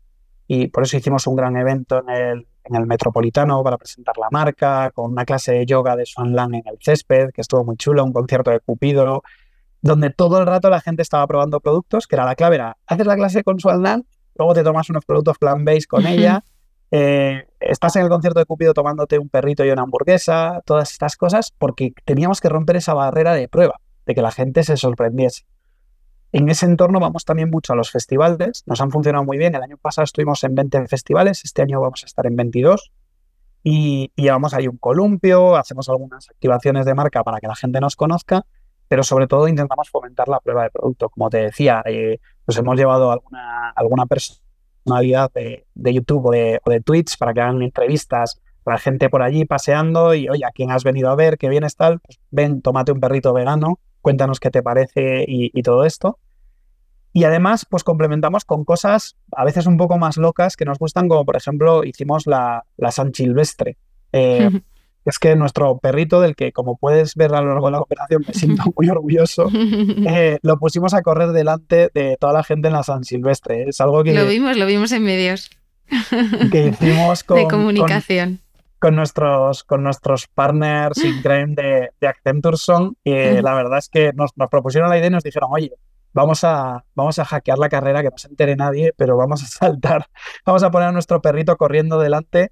y 0.47 0.67
por 0.67 0.84
eso 0.84 0.97
hicimos 0.97 1.26
un 1.26 1.36
gran 1.36 1.58
evento 1.58 2.04
en 2.08 2.10
el, 2.10 2.47
Metropolitano 2.86 3.62
para 3.63 3.78
presentar 3.78 4.15
la 4.17 4.30
marca, 4.32 4.91
con 4.91 5.12
una 5.12 5.26
clase 5.26 5.52
de 5.52 5.65
yoga 5.65 5.95
de 5.95 6.06
Swan 6.06 6.34
Lang 6.34 6.54
en 6.54 6.63
el 6.65 6.78
césped, 6.80 7.32
que 7.34 7.41
estuvo 7.41 7.65
muy 7.65 7.76
chulo, 7.76 8.06
un 8.06 8.13
concierto 8.13 8.52
de 8.52 8.60
Cupido, 8.60 9.23
donde 9.82 10.12
todo 10.12 10.39
el 10.39 10.45
rato 10.45 10.69
la 10.69 10.80
gente 10.80 11.02
estaba 11.02 11.26
probando 11.28 11.60
productos, 11.60 12.08
que 12.08 12.15
era 12.15 12.23
la 12.23 12.36
clave, 12.36 12.56
era, 12.56 12.78
haces 12.86 13.06
la 13.06 13.15
clase 13.15 13.43
con 13.43 13.60
Swan 13.60 13.82
Lang, 13.82 14.04
luego 14.36 14.54
te 14.54 14.63
tomas 14.63 14.89
unos 14.89 15.06
productos 15.06 15.38
plant-based 15.38 15.88
con 15.88 16.06
ella, 16.06 16.43
eh, 16.96 17.48
estás 17.60 17.96
en 17.96 18.04
el 18.04 18.10
concierto 18.10 18.39
de 18.39 18.46
Cupido 18.46 18.76
tomándote 18.76 19.17
un 19.17 19.28
perrito 19.28 19.65
y 19.65 19.72
una 19.72 19.82
hamburguesa, 19.82 20.62
todas 20.63 20.91
estas 20.91 21.15
cosas, 21.15 21.52
porque 21.58 21.91
teníamos 22.06 22.39
que 22.39 22.50
romper 22.50 22.76
esa 22.76 22.93
barrera 22.93 23.34
de 23.34 23.48
prueba 23.48 23.80
de 24.06 24.13
que 24.13 24.22
la 24.22 24.32
gente 24.32 24.63
se 24.63 24.78
sorprendiese. 24.78 25.46
En 26.34 26.50
ese 26.50 26.67
entorno 26.67 27.00
vamos 27.00 27.26
también 27.26 27.50
mucho 27.50 27.74
a 27.74 27.76
los 27.76 27.89
festivales, 27.89 28.63
nos 28.67 28.80
han 28.80 28.91
funcionado 28.91 29.24
muy 29.24 29.39
bien. 29.39 29.56
El 29.56 29.63
año 29.63 29.78
pasado 29.78 30.04
estuvimos 30.04 30.43
en 30.43 30.54
20 30.54 30.88
festivales, 30.88 31.41
este 31.43 31.63
año 31.63 31.82
vamos 31.82 32.04
a 32.04 32.06
estar 32.06 32.28
en 32.28 32.36
22 32.36 32.91
y, 33.63 34.12
llevamos 34.15 34.54
ahí 34.54 34.67
un 34.67 34.78
columpio, 34.78 35.56
hacemos 35.56 35.89
algunas 35.89 36.30
activaciones 36.30 36.86
de 36.86 36.93
marca 36.93 37.24
para 37.24 37.39
que 37.39 37.48
la 37.48 37.56
gente 37.56 37.80
nos 37.80 37.96
conozca, 37.96 38.46
pero 38.88 39.02
sobre 39.02 39.26
todo 39.26 39.48
intentamos 39.48 39.89
fomentar 39.89 40.28
la 40.28 40.39
prueba 40.39 40.63
de 40.63 40.69
producto. 40.69 41.10
Como 41.10 41.30
te 41.32 41.38
decía, 41.38 41.82
eh, 41.86 42.19
pues 42.45 42.58
hemos 42.58 42.77
llevado 42.77 43.12
alguna, 43.12 43.69
alguna 43.75 44.06
personalidad 44.06 45.32
de, 45.34 45.65
YouTube 45.75 46.25
o 46.25 46.32
de, 46.32 46.60
o 46.65 46.69
de 46.69 46.82
Twitch 46.82 47.17
para 47.17 47.34
que 47.34 47.41
hagan 47.41 47.62
entrevistas 47.62 48.41
la 48.65 48.77
gente 48.77 49.10
por 49.10 49.21
allí 49.21 49.45
paseando 49.45 50.13
y, 50.13 50.29
oye, 50.29 50.45
¿a 50.45 50.51
quién 50.51 50.71
has 50.71 50.84
venido 50.84 51.10
a 51.10 51.15
ver? 51.15 51.38
¿Qué 51.38 51.49
bien 51.49 51.65
tal? 51.77 51.99
Pues 51.99 52.19
ven, 52.32 52.62
tómate 52.62 52.91
un 52.91 52.99
perrito 52.99 53.34
vegano, 53.34 53.79
cuéntanos 54.01 54.39
qué 54.39 54.51
te 54.51 54.63
parece 54.63 55.25
y, 55.27 55.62
todo 55.63 55.86
esto. 55.86 56.19
Y 57.12 57.25
además, 57.25 57.65
pues 57.69 57.84
complementamos 57.84 58.43
con 58.45 58.65
cosas 58.65 59.17
a 59.32 59.45
veces 59.45 59.67
un 59.67 59.77
poco 59.77 59.97
más 59.97 60.17
locas 60.17 60.56
que 60.56 60.65
nos 60.65 60.79
gustan, 60.79 61.08
como 61.08 61.25
por 61.25 61.36
ejemplo 61.36 61.84
hicimos 61.84 62.25
la, 62.25 62.65
la 62.77 62.91
San 62.91 63.13
Silvestre. 63.13 63.77
Eh, 64.12 64.49
es 65.06 65.20
que 65.20 65.36
nuestro 65.36 65.78
perrito, 65.80 66.22
del 66.22 66.36
que 66.36 66.52
como 66.52 66.78
puedes 66.78 67.16
ver 67.16 67.34
a 67.34 67.42
lo 67.42 67.50
largo 67.50 67.68
de 67.68 67.72
la 67.72 67.80
operación 67.82 68.24
me 68.28 68.34
siento 68.34 68.63
muy 68.78 68.89
orgulloso, 68.89 69.50
eh, 69.54 70.39
lo 70.42 70.58
pusimos 70.58 70.94
a 70.94 71.02
correr 71.02 71.30
delante 71.30 71.89
de 71.94 72.18
toda 72.20 72.34
la 72.34 72.44
gente 72.44 72.68
en 72.68 72.74
la 72.74 72.84
San 72.84 73.04
Silvestre. 73.04 73.66
Es 73.68 73.82
algo 73.82 74.04
que... 74.04 74.13
Lo 74.13 74.26
vimos, 74.28 74.58
lo 74.58 74.66
vimos 74.66 74.92
en 74.92 75.04
medios. 75.04 75.50
Que 76.52 76.68
hicimos 76.74 77.24
con... 77.24 77.38
De 77.38 77.48
comunicación 77.48 78.39
con 78.84 78.98
nuestros, 78.98 79.63
con 79.63 79.82
nuestros 79.82 80.28
partners 80.28 81.02
in 81.06 81.22
de, 81.56 81.92
de 82.02 82.08
Accenture 82.08 82.58
Son 82.58 82.98
y 83.02 83.13
la 83.42 83.54
verdad 83.54 83.78
es 83.78 83.88
que 83.88 84.12
nos, 84.12 84.34
propusieron 84.52 84.89
la 84.89 84.98
idea 84.98 85.08
y 85.08 85.12
nos 85.12 85.24
dijeron, 85.24 85.52
oye, 85.54 85.72
vamos 86.12 86.44
a, 86.44 86.84
vamos 86.94 87.18
a 87.18 87.24
hackear 87.24 87.58
la 87.58 87.70
carrera, 87.70 88.02
que 88.02 88.10
no 88.10 88.18
se 88.18 88.28
entere 88.28 88.58
nadie, 88.58 88.94
pero 88.98 89.16
vamos 89.16 89.42
a 89.42 89.48
saltar, 89.48 90.08
vamos 90.46 90.63
a 90.63 90.72
poner 90.72 90.89
a 90.89 90.92
nuestro 90.92 91.22
perrito 91.22 91.56
corriendo 91.56 91.98
delante 91.98 92.52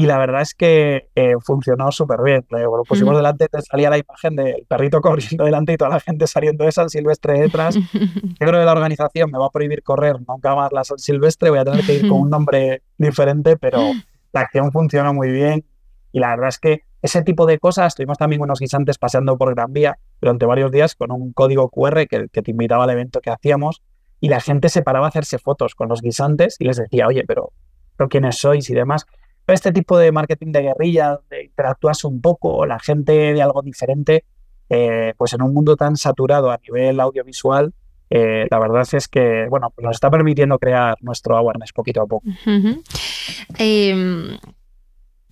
y 0.00 0.06
la 0.06 0.16
verdad 0.16 0.40
es 0.40 0.54
que 0.54 1.10
eh, 1.14 1.34
funcionó 1.42 1.92
súper 1.92 2.22
bien. 2.22 2.46
Lo 2.48 2.84
pusimos 2.84 3.14
delante, 3.14 3.48
te 3.48 3.60
salía 3.60 3.90
la 3.90 3.98
imagen 3.98 4.34
del 4.34 4.64
perrito 4.66 5.00
corriendo 5.02 5.44
delante 5.44 5.74
y 5.74 5.76
toda 5.76 5.90
la 5.90 6.00
gente 6.00 6.26
saliendo 6.26 6.64
de 6.64 6.72
San 6.72 6.88
Silvestre 6.88 7.38
detrás. 7.38 7.74
Yo 7.92 8.34
creo 8.38 8.52
que 8.52 8.64
la 8.64 8.72
organización 8.72 9.30
me 9.30 9.36
va 9.36 9.44
a 9.44 9.50
prohibir 9.50 9.82
correr 9.82 10.16
nunca 10.26 10.54
más 10.54 10.72
la 10.72 10.84
San 10.84 10.98
Silvestre, 10.98 11.50
voy 11.50 11.58
a 11.58 11.66
tener 11.66 11.84
que 11.84 11.96
ir 11.96 12.08
con 12.08 12.18
un 12.18 12.30
nombre 12.30 12.82
diferente, 12.96 13.58
pero 13.58 13.92
la 14.32 14.40
acción 14.40 14.72
funciona 14.72 15.12
muy 15.12 15.30
bien 15.30 15.66
y 16.12 16.20
la 16.20 16.30
verdad 16.30 16.48
es 16.48 16.58
que 16.58 16.80
ese 17.02 17.20
tipo 17.20 17.44
de 17.44 17.58
cosas, 17.58 17.88
estuvimos 17.88 18.16
también 18.16 18.40
unos 18.40 18.58
guisantes 18.58 18.96
paseando 18.96 19.36
por 19.36 19.54
Gran 19.54 19.74
Vía 19.74 19.98
durante 20.18 20.46
varios 20.46 20.70
días 20.70 20.94
con 20.94 21.12
un 21.12 21.34
código 21.34 21.68
QR 21.68 22.06
que, 22.08 22.28
que 22.32 22.40
te 22.40 22.52
invitaba 22.52 22.84
al 22.84 22.90
evento 22.90 23.20
que 23.20 23.28
hacíamos 23.28 23.82
y 24.18 24.30
la 24.30 24.40
gente 24.40 24.70
se 24.70 24.80
paraba 24.80 25.04
a 25.04 25.08
hacerse 25.10 25.38
fotos 25.38 25.74
con 25.74 25.90
los 25.90 26.00
guisantes 26.00 26.56
y 26.58 26.64
les 26.64 26.78
decía, 26.78 27.06
oye, 27.06 27.24
pero, 27.28 27.52
pero 27.98 28.08
¿quiénes 28.08 28.38
sois? 28.38 28.70
y 28.70 28.72
demás. 28.72 29.04
Este 29.52 29.72
tipo 29.72 29.98
de 29.98 30.12
marketing 30.12 30.52
de 30.52 30.62
guerrilla, 30.62 31.16
donde 31.16 31.44
interactúas 31.44 32.04
un 32.04 32.20
poco, 32.20 32.66
la 32.66 32.78
gente 32.78 33.12
de 33.12 33.42
algo 33.42 33.62
diferente, 33.62 34.24
eh, 34.68 35.14
pues 35.16 35.32
en 35.32 35.42
un 35.42 35.52
mundo 35.52 35.76
tan 35.76 35.96
saturado 35.96 36.50
a 36.50 36.58
nivel 36.58 37.00
audiovisual, 37.00 37.72
eh, 38.10 38.46
la 38.50 38.58
verdad 38.58 38.86
es 38.92 39.08
que, 39.08 39.46
bueno, 39.48 39.70
pues 39.74 39.84
nos 39.84 39.96
está 39.96 40.10
permitiendo 40.10 40.58
crear 40.58 40.96
nuestro 41.00 41.36
awareness 41.36 41.72
poquito 41.72 42.02
a 42.02 42.06
poco. 42.06 42.26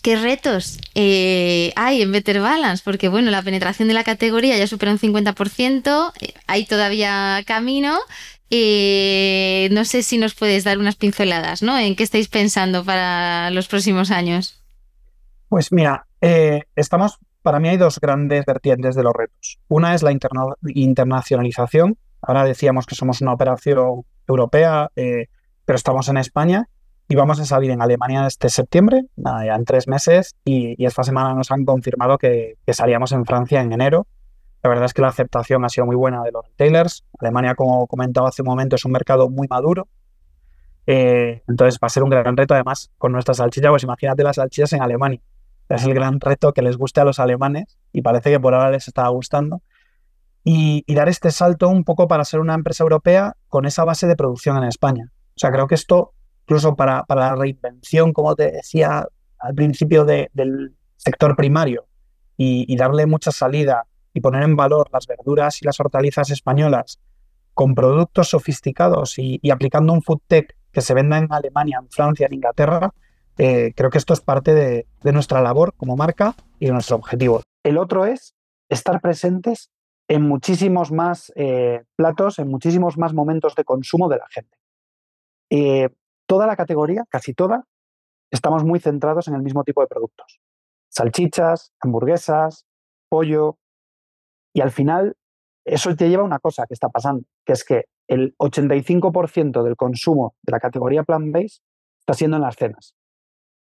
¿Qué 0.03 0.17
retos 0.17 0.79
eh, 0.95 1.73
hay 1.75 2.03
en 2.03 2.13
Better 2.13 2.41
Balance? 2.41 2.83
Porque 2.85 3.09
bueno, 3.09 3.31
la 3.31 3.43
penetración 3.43 3.89
de 3.89 3.95
la 3.95 4.05
categoría 4.05 4.57
ya 4.57 4.67
supera 4.67 4.93
un 4.93 4.99
50%, 4.99 6.13
eh, 6.21 6.35
hay 6.47 6.67
todavía 6.67 7.43
camino. 7.47 7.99
Eh, 8.51 9.69
no 9.73 9.85
sé 9.85 10.03
si 10.03 10.17
nos 10.17 10.35
puedes 10.35 10.65
dar 10.65 10.79
unas 10.79 10.97
pinceladas, 10.97 11.63
¿no? 11.63 11.77
¿En 11.77 11.97
qué 11.97 12.05
estáis 12.05 12.29
pensando 12.29 12.85
para 12.85 13.51
los 13.51 13.67
próximos 13.67 14.11
años? 14.11 14.63
Pues 15.49 15.73
mira, 15.73 16.07
estamos, 16.77 17.19
para 17.43 17.59
mí 17.59 17.69
hay 17.69 17.77
dos 17.77 17.99
grandes 18.01 18.45
vertientes 18.47 18.95
de 18.95 19.03
los 19.03 19.13
retos. 19.13 19.59
Una 19.69 19.95
es 19.95 20.03
la 20.03 20.13
internacionalización. 20.13 21.99
Ahora 22.23 22.45
decíamos 22.45 22.87
que 22.87 22.95
somos 22.95 23.21
una 23.21 23.33
operación 23.33 24.05
europea, 24.27 24.91
pero 24.95 25.77
estamos 25.77 26.09
en 26.09 26.19
España 26.19 26.69
y 27.11 27.15
vamos 27.15 27.41
a 27.41 27.47
salir 27.47 27.71
en 27.71 27.81
Alemania 27.81 28.27
este 28.27 28.51
septiembre, 28.51 29.07
ya 29.17 29.55
en 29.55 29.65
tres 29.65 29.89
meses, 29.89 30.37
y, 30.45 30.85
esta 30.85 31.03
semana 31.03 31.33
nos 31.33 31.51
han 31.51 31.65
confirmado 31.65 32.19
que, 32.19 32.59
salíamos 32.69 33.13
en 33.13 33.25
Francia 33.25 33.63
en 33.63 33.73
enero. 33.73 34.07
La 34.63 34.69
verdad 34.69 34.85
es 34.85 34.93
que 34.93 35.01
la 35.01 35.09
aceptación 35.09 35.65
ha 35.65 35.71
sido 35.71 35.87
muy 35.87 35.97
buena 35.97 36.23
de 36.23 36.33
los 36.33 36.45
retailers. 36.45 37.05
Alemania, 37.19 37.55
como 37.55 37.87
comentaba 37.87 38.29
hace 38.29 38.43
un 38.43 38.49
momento, 38.49 38.77
es 38.77 38.85
un 38.85 38.93
mercado 38.93 39.31
muy 39.31 39.49
maduro. 39.49 39.89
Eh, 40.87 41.43
entonces 41.49 41.79
va 41.83 41.87
a 41.87 41.89
ser 41.89 42.03
un 42.03 42.11
gran 42.11 42.37
reto, 42.37 42.53
además, 42.53 42.91
con 42.99 43.13
nuestra 43.13 43.33
salchicha, 43.33 43.71
pues 43.71 43.85
imagínate 43.85 44.23
las 44.23 44.37
salchichas 44.37 44.75
en 44.75 44.83
Alemania. 44.83 45.21
Es 45.71 45.85
el 45.85 45.95
gran 45.95 46.21
reto 46.21 46.53
que 46.53 46.61
les 46.61 46.77
guste 46.77 47.01
a 47.01 47.05
los 47.05 47.19
alemanes 47.21 47.79
y 47.93 48.03
parece 48.03 48.31
que 48.31 48.41
por 48.41 48.55
ahora 48.55 48.71
les 48.71 48.87
está 48.87 49.09
gustando. 49.09 49.63
Y, 50.45 50.85
y 50.87 50.95
dar 50.95 51.09
este 51.09 51.31
salto 51.31 51.69
un 51.69 51.85
poco 51.85 52.07
para 52.07 52.25
ser 52.25 52.41
una 52.41 52.55
empresa 52.55 52.83
europea 52.83 53.35
con 53.49 53.65
esa 53.65 53.85
base 53.85 54.07
de 54.07 54.17
producción 54.17 54.59
en 54.59 54.65
España. 54.65 55.11
O 55.11 55.39
sea, 55.39 55.51
creo 55.51 55.67
que 55.67 55.75
esto 55.75 56.15
incluso 56.49 56.75
para, 56.75 57.05
la 57.07 57.35
reinvención, 57.35 58.15
como 58.15 58.35
te 58.35 58.51
decía 58.51 59.07
al 59.39 59.55
principio 59.55 60.07
del 60.07 60.75
sector 60.97 61.37
primario, 61.37 61.87
y, 62.39 62.75
darle 62.77 63.05
mucha 63.05 63.33
salida 63.33 63.87
y 64.15 64.21
poner 64.21 64.45
en 64.45 64.57
valor 64.57 64.89
las 64.91 65.07
verduras 65.07 65.61
y 65.61 65.67
las 65.67 65.79
hortalizas 65.79 66.31
españolas 66.31 67.01
con 67.53 67.75
productos 67.75 68.29
sofisticados 68.29 69.19
y, 69.19 69.51
aplicando 69.51 69.93
un 69.93 70.03
food 70.03 70.21
tech 70.27 70.57
que 70.73 70.81
se 70.81 70.95
venda 70.95 71.19
en 71.19 71.31
Alemania, 71.31 71.81
en 71.83 71.91
Francia, 71.91 72.27
en 72.27 72.35
Inglaterra, 72.35 72.95
eh, 73.37 73.73
creo 73.77 73.91
que 73.91 73.99
esto 73.99 74.15
es 74.15 74.21
parte 74.23 74.55
de, 74.55 75.13
nuestra 75.13 75.43
labor 75.43 75.75
como 75.77 75.97
marca 75.97 76.35
y 76.59 76.67
de 76.67 76.73
nuestro 76.73 76.97
objetivo. 76.97 77.43
El 77.63 77.77
otro 77.77 78.07
es 78.07 78.35
estar 78.71 79.03
presentes 79.03 79.71
en 80.09 80.23
muchísimos 80.23 80.93
más 80.93 81.31
eh, 81.37 81.83
platos, 81.95 82.39
en 82.39 82.49
muchísimos 82.49 82.97
más 82.97 83.13
momentos 83.13 83.55
de 83.55 83.65
consumo 83.65 84.09
de 84.09 84.17
la 84.17 84.27
gente. 84.31 84.57
Eh, 85.51 85.91
toda 86.29 86.47
la 86.47 86.57
categoría, 86.57 87.05
casi 87.09 87.35
toda, 87.35 87.65
estamos 88.31 88.63
muy 88.63 88.79
centrados 88.79 89.27
en 89.29 89.35
el 89.35 89.43
mismo 89.43 89.65
tipo 89.65 89.81
de 89.81 89.89
productos. 89.89 90.41
Salchichas, 90.91 91.73
hamburguesas, 91.81 92.67
pollo. 93.09 93.59
Y 94.55 94.61
al 94.61 94.71
final, 94.71 95.17
eso 95.65 95.95
te 95.97 96.09
lleva 96.09 96.23
a 96.23 96.27
una 96.27 96.39
cosa 96.39 96.67
que 96.67 96.75
está 96.75 96.91
pasando, 96.91 97.25
que 97.45 97.55
es 97.55 97.65
que 97.65 97.85
el 98.09 98.37
85% 98.39 99.63
del 99.63 99.77
consumo 99.77 100.35
de 100.43 100.53
la 100.53 100.61
categoría 100.61 101.03
plant-based 101.03 101.61
está 102.01 102.15
siendo 102.15 102.37
en 102.37 102.43
las 102.43 102.57
cenas. 102.57 102.95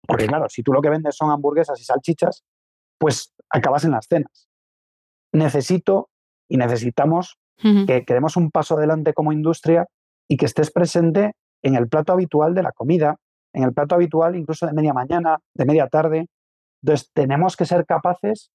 Porque 0.06 0.28
claro, 0.28 0.48
si 0.50 0.64
tú 0.64 0.74
lo 0.74 0.82
que 0.82 0.90
vendes 0.90 1.16
son 1.16 1.32
hamburguesas 1.32 1.80
y 1.80 1.84
salchichas, 1.84 2.44
pues 3.00 3.34
acabas 3.50 3.86
en 3.86 3.92
las 3.92 4.08
cenas. 4.08 4.50
Necesito 5.34 6.10
y 6.50 6.58
necesitamos 6.58 7.38
que, 7.58 8.04
que 8.06 8.14
demos 8.14 8.36
un 8.36 8.52
paso 8.52 8.76
adelante 8.76 9.14
como 9.14 9.32
industria 9.32 9.88
y 10.28 10.38
que 10.38 10.46
estés 10.46 10.72
presente 10.72 11.34
en 11.64 11.76
el 11.76 11.88
plato 11.88 12.14
habitual 12.14 12.54
de 12.54 12.62
la 12.64 12.72
comida, 12.72 13.18
en 13.54 13.64
el 13.64 13.74
plato 13.74 13.96
habitual 13.96 14.36
incluso 14.36 14.68
de 14.68 14.74
media 14.74 14.94
mañana, 14.94 15.40
de 15.54 15.66
media 15.66 15.88
tarde. 15.88 16.28
Entonces, 16.84 17.10
tenemos 17.14 17.56
que 17.56 17.66
ser 17.66 17.86
capaces 17.86 18.52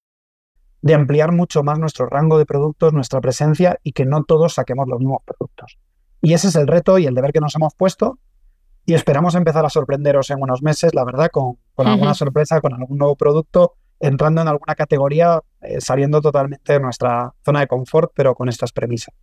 de 0.81 0.93
ampliar 0.93 1.33
mucho 1.33 1.63
más 1.63 1.77
nuestro 1.79 2.05
rango 2.05 2.37
de 2.37 2.45
productos, 2.45 2.93
nuestra 2.93 3.19
presencia 3.19 3.79
y 3.83 3.91
que 3.91 4.05
no 4.05 4.23
todos 4.23 4.53
saquemos 4.53 4.87
los 4.87 4.99
mismos 4.99 5.21
productos. 5.25 5.77
Y 6.21 6.33
ese 6.33 6.47
es 6.47 6.55
el 6.55 6.67
reto 6.67 6.97
y 6.99 7.05
el 7.05 7.15
deber 7.15 7.33
que 7.33 7.41
nos 7.41 7.55
hemos 7.55 7.75
puesto 7.75 8.19
y 8.85 8.93
esperamos 8.93 9.35
empezar 9.35 9.65
a 9.65 9.69
sorprenderos 9.69 10.29
en 10.31 10.41
unos 10.41 10.63
meses, 10.63 10.93
la 10.95 11.03
verdad, 11.03 11.29
con, 11.31 11.57
alguna 11.77 12.13
sorpresa, 12.13 12.61
con 12.61 12.73
algún 12.73 12.97
nuevo 12.97 13.15
producto, 13.15 13.75
entrando 13.99 14.41
en 14.41 14.47
alguna 14.47 14.75
categoría, 14.75 15.41
eh, 15.61 15.81
saliendo 15.81 16.21
totalmente 16.21 16.73
de 16.73 16.79
nuestra 16.79 17.33
zona 17.43 17.61
de 17.61 17.67
confort, 17.67 18.11
pero 18.15 18.35
con 18.35 18.49
estas 18.49 18.71
premisas. 18.71 19.13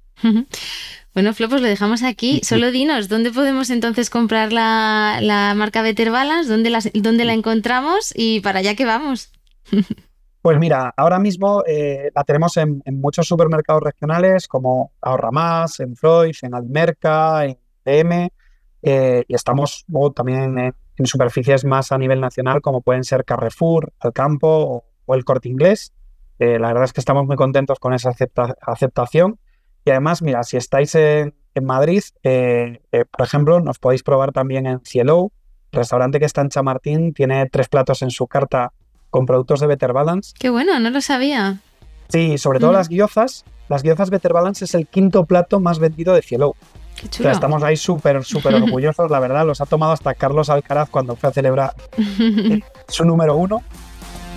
Bueno, 1.14 1.32
Flo, 1.34 1.48
pues 1.48 1.62
lo 1.62 1.68
dejamos 1.68 2.02
aquí. 2.02 2.40
Solo 2.42 2.70
dinos, 2.70 3.08
¿dónde 3.08 3.30
podemos 3.30 3.70
entonces 3.70 4.10
comprar 4.10 4.52
la, 4.52 5.54
marca 5.56 5.82
Better 5.82 6.10
Balance? 6.10 6.50
¿Dónde 6.50 6.70
la, 6.70 6.80
¿Dónde 6.94 7.24
la 7.24 7.32
encontramos? 7.32 8.12
Y 8.14 8.40
para 8.40 8.60
allá 8.60 8.74
que 8.74 8.84
vamos. 8.84 9.32
Pues 10.46 10.60
mira, 10.60 10.94
ahora 10.96 11.18
mismo 11.18 11.64
eh, 11.66 12.12
la 12.14 12.22
tenemos 12.22 12.56
en, 12.56 12.80
muchos 12.92 13.26
supermercados 13.26 13.82
regionales 13.82 14.46
como 14.46 14.92
Ahorra 15.00 15.32
Más, 15.32 15.80
en 15.80 15.96
Freud, 15.96 16.36
en 16.40 16.54
Almerca, 16.54 17.44
en 17.46 17.58
DM, 17.84 18.30
eh, 18.82 19.24
y 19.26 19.34
estamos 19.34 19.84
también 20.14 20.56
en, 20.56 20.74
superficies 21.04 21.64
más 21.64 21.90
a 21.90 21.98
nivel 21.98 22.20
nacional 22.20 22.60
como 22.60 22.80
pueden 22.80 23.02
ser 23.02 23.24
Carrefour, 23.24 23.92
Alcampo 23.98 24.84
o, 25.04 25.14
el 25.16 25.24
Corte 25.24 25.48
Inglés. 25.48 25.92
Eh, 26.38 26.58
la 26.58 26.68
verdad 26.68 26.84
es 26.84 26.92
que 26.92 27.00
estamos 27.00 27.26
muy 27.26 27.36
contentos 27.36 27.78
con 27.78 27.94
esa 27.94 28.12
aceptación. 28.60 29.38
Y 29.84 29.90
además, 29.90 30.22
mira, 30.22 30.42
si 30.42 30.56
estáis 30.56 30.94
en, 30.94 31.34
Madrid, 31.62 32.02
por 32.22 33.26
ejemplo, 33.26 33.60
nos 33.60 33.78
podéis 33.78 34.02
probar 34.02 34.32
también 34.32 34.66
en 34.66 34.80
Cielo, 34.84 35.32
restaurante 35.72 36.18
que 36.18 36.26
está 36.26 36.42
en 36.42 36.50
Chamartín, 36.50 37.14
tiene 37.14 37.46
tres 37.46 37.68
platos 37.68 38.02
en 38.02 38.10
su 38.10 38.26
carta 38.26 38.72
con 39.10 39.26
productos 39.26 39.60
de 39.60 39.66
Better 39.66 39.92
Balance. 39.92 40.34
Qué 40.38 40.50
bueno, 40.50 40.78
no 40.80 40.90
lo 40.90 41.00
sabía. 41.00 41.60
Sí, 42.08 42.38
sobre 42.38 42.58
todo 42.58 42.72
mm. 42.72 42.74
las 42.74 42.88
guiozas. 42.88 43.44
Las 43.68 43.82
guiozas 43.82 44.10
Better 44.10 44.32
Balance 44.32 44.64
es 44.64 44.74
el 44.74 44.86
quinto 44.86 45.24
plato 45.24 45.60
más 45.60 45.78
vendido 45.78 46.14
de 46.14 46.22
Cielo. 46.22 46.54
Qué 47.00 47.08
chulo. 47.08 47.30
estamos 47.30 47.62
ahí 47.62 47.76
súper, 47.76 48.24
súper 48.24 48.54
orgullosos, 48.62 49.10
la 49.10 49.20
verdad. 49.20 49.46
Los 49.46 49.60
ha 49.60 49.66
tomado 49.66 49.92
hasta 49.92 50.14
Carlos 50.14 50.50
Alcaraz 50.50 50.88
cuando 50.88 51.16
fue 51.16 51.30
a 51.30 51.32
celebrar 51.32 51.74
su 52.88 53.04
número 53.04 53.36
uno. 53.36 53.62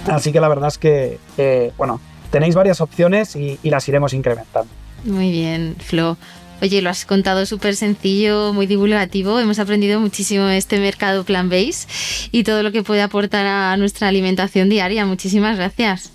Así 0.07 0.31
que 0.31 0.39
la 0.39 0.47
verdad 0.47 0.69
es 0.69 0.77
que, 0.77 1.71
bueno, 1.77 1.99
tenéis 2.31 2.55
varias 2.55 2.81
opciones 2.81 3.35
y, 3.35 3.59
y 3.63 3.69
las 3.69 3.87
iremos 3.87 4.13
incrementando. 4.13 4.71
Muy 5.03 5.31
bien, 5.31 5.75
Flo. 5.79 6.17
Oye, 6.61 6.81
lo 6.81 6.89
has 6.89 7.05
contado 7.05 7.45
súper 7.45 7.75
sencillo, 7.75 8.51
muy 8.51 8.67
divulgativo. 8.67 9.39
Hemos 9.39 9.59
aprendido 9.59 9.99
muchísimo 9.99 10.47
este 10.47 10.77
mercado 10.79 11.23
Plan 11.23 11.49
base 11.49 11.87
y 12.31 12.43
todo 12.43 12.63
lo 12.63 12.71
que 12.73 12.83
puede 12.83 13.01
aportar 13.01 13.45
a 13.45 13.77
nuestra 13.77 14.09
alimentación 14.09 14.67
diaria. 14.67 15.05
Muchísimas 15.05 15.55
gracias. 15.55 16.11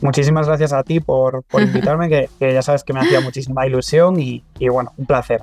Muchísimas 0.00 0.46
gracias 0.46 0.72
a 0.72 0.82
ti 0.82 1.00
por, 1.00 1.44
invitarme, 1.58 2.08
que, 2.08 2.28
ya 2.40 2.62
sabes 2.62 2.84
que 2.84 2.94
me 2.94 3.00
hacía 3.00 3.20
muchísima 3.20 3.66
ilusión 3.66 4.18
y, 4.18 4.42
y 4.58 4.68
bueno, 4.68 4.92
un 4.96 5.04
placer. 5.04 5.42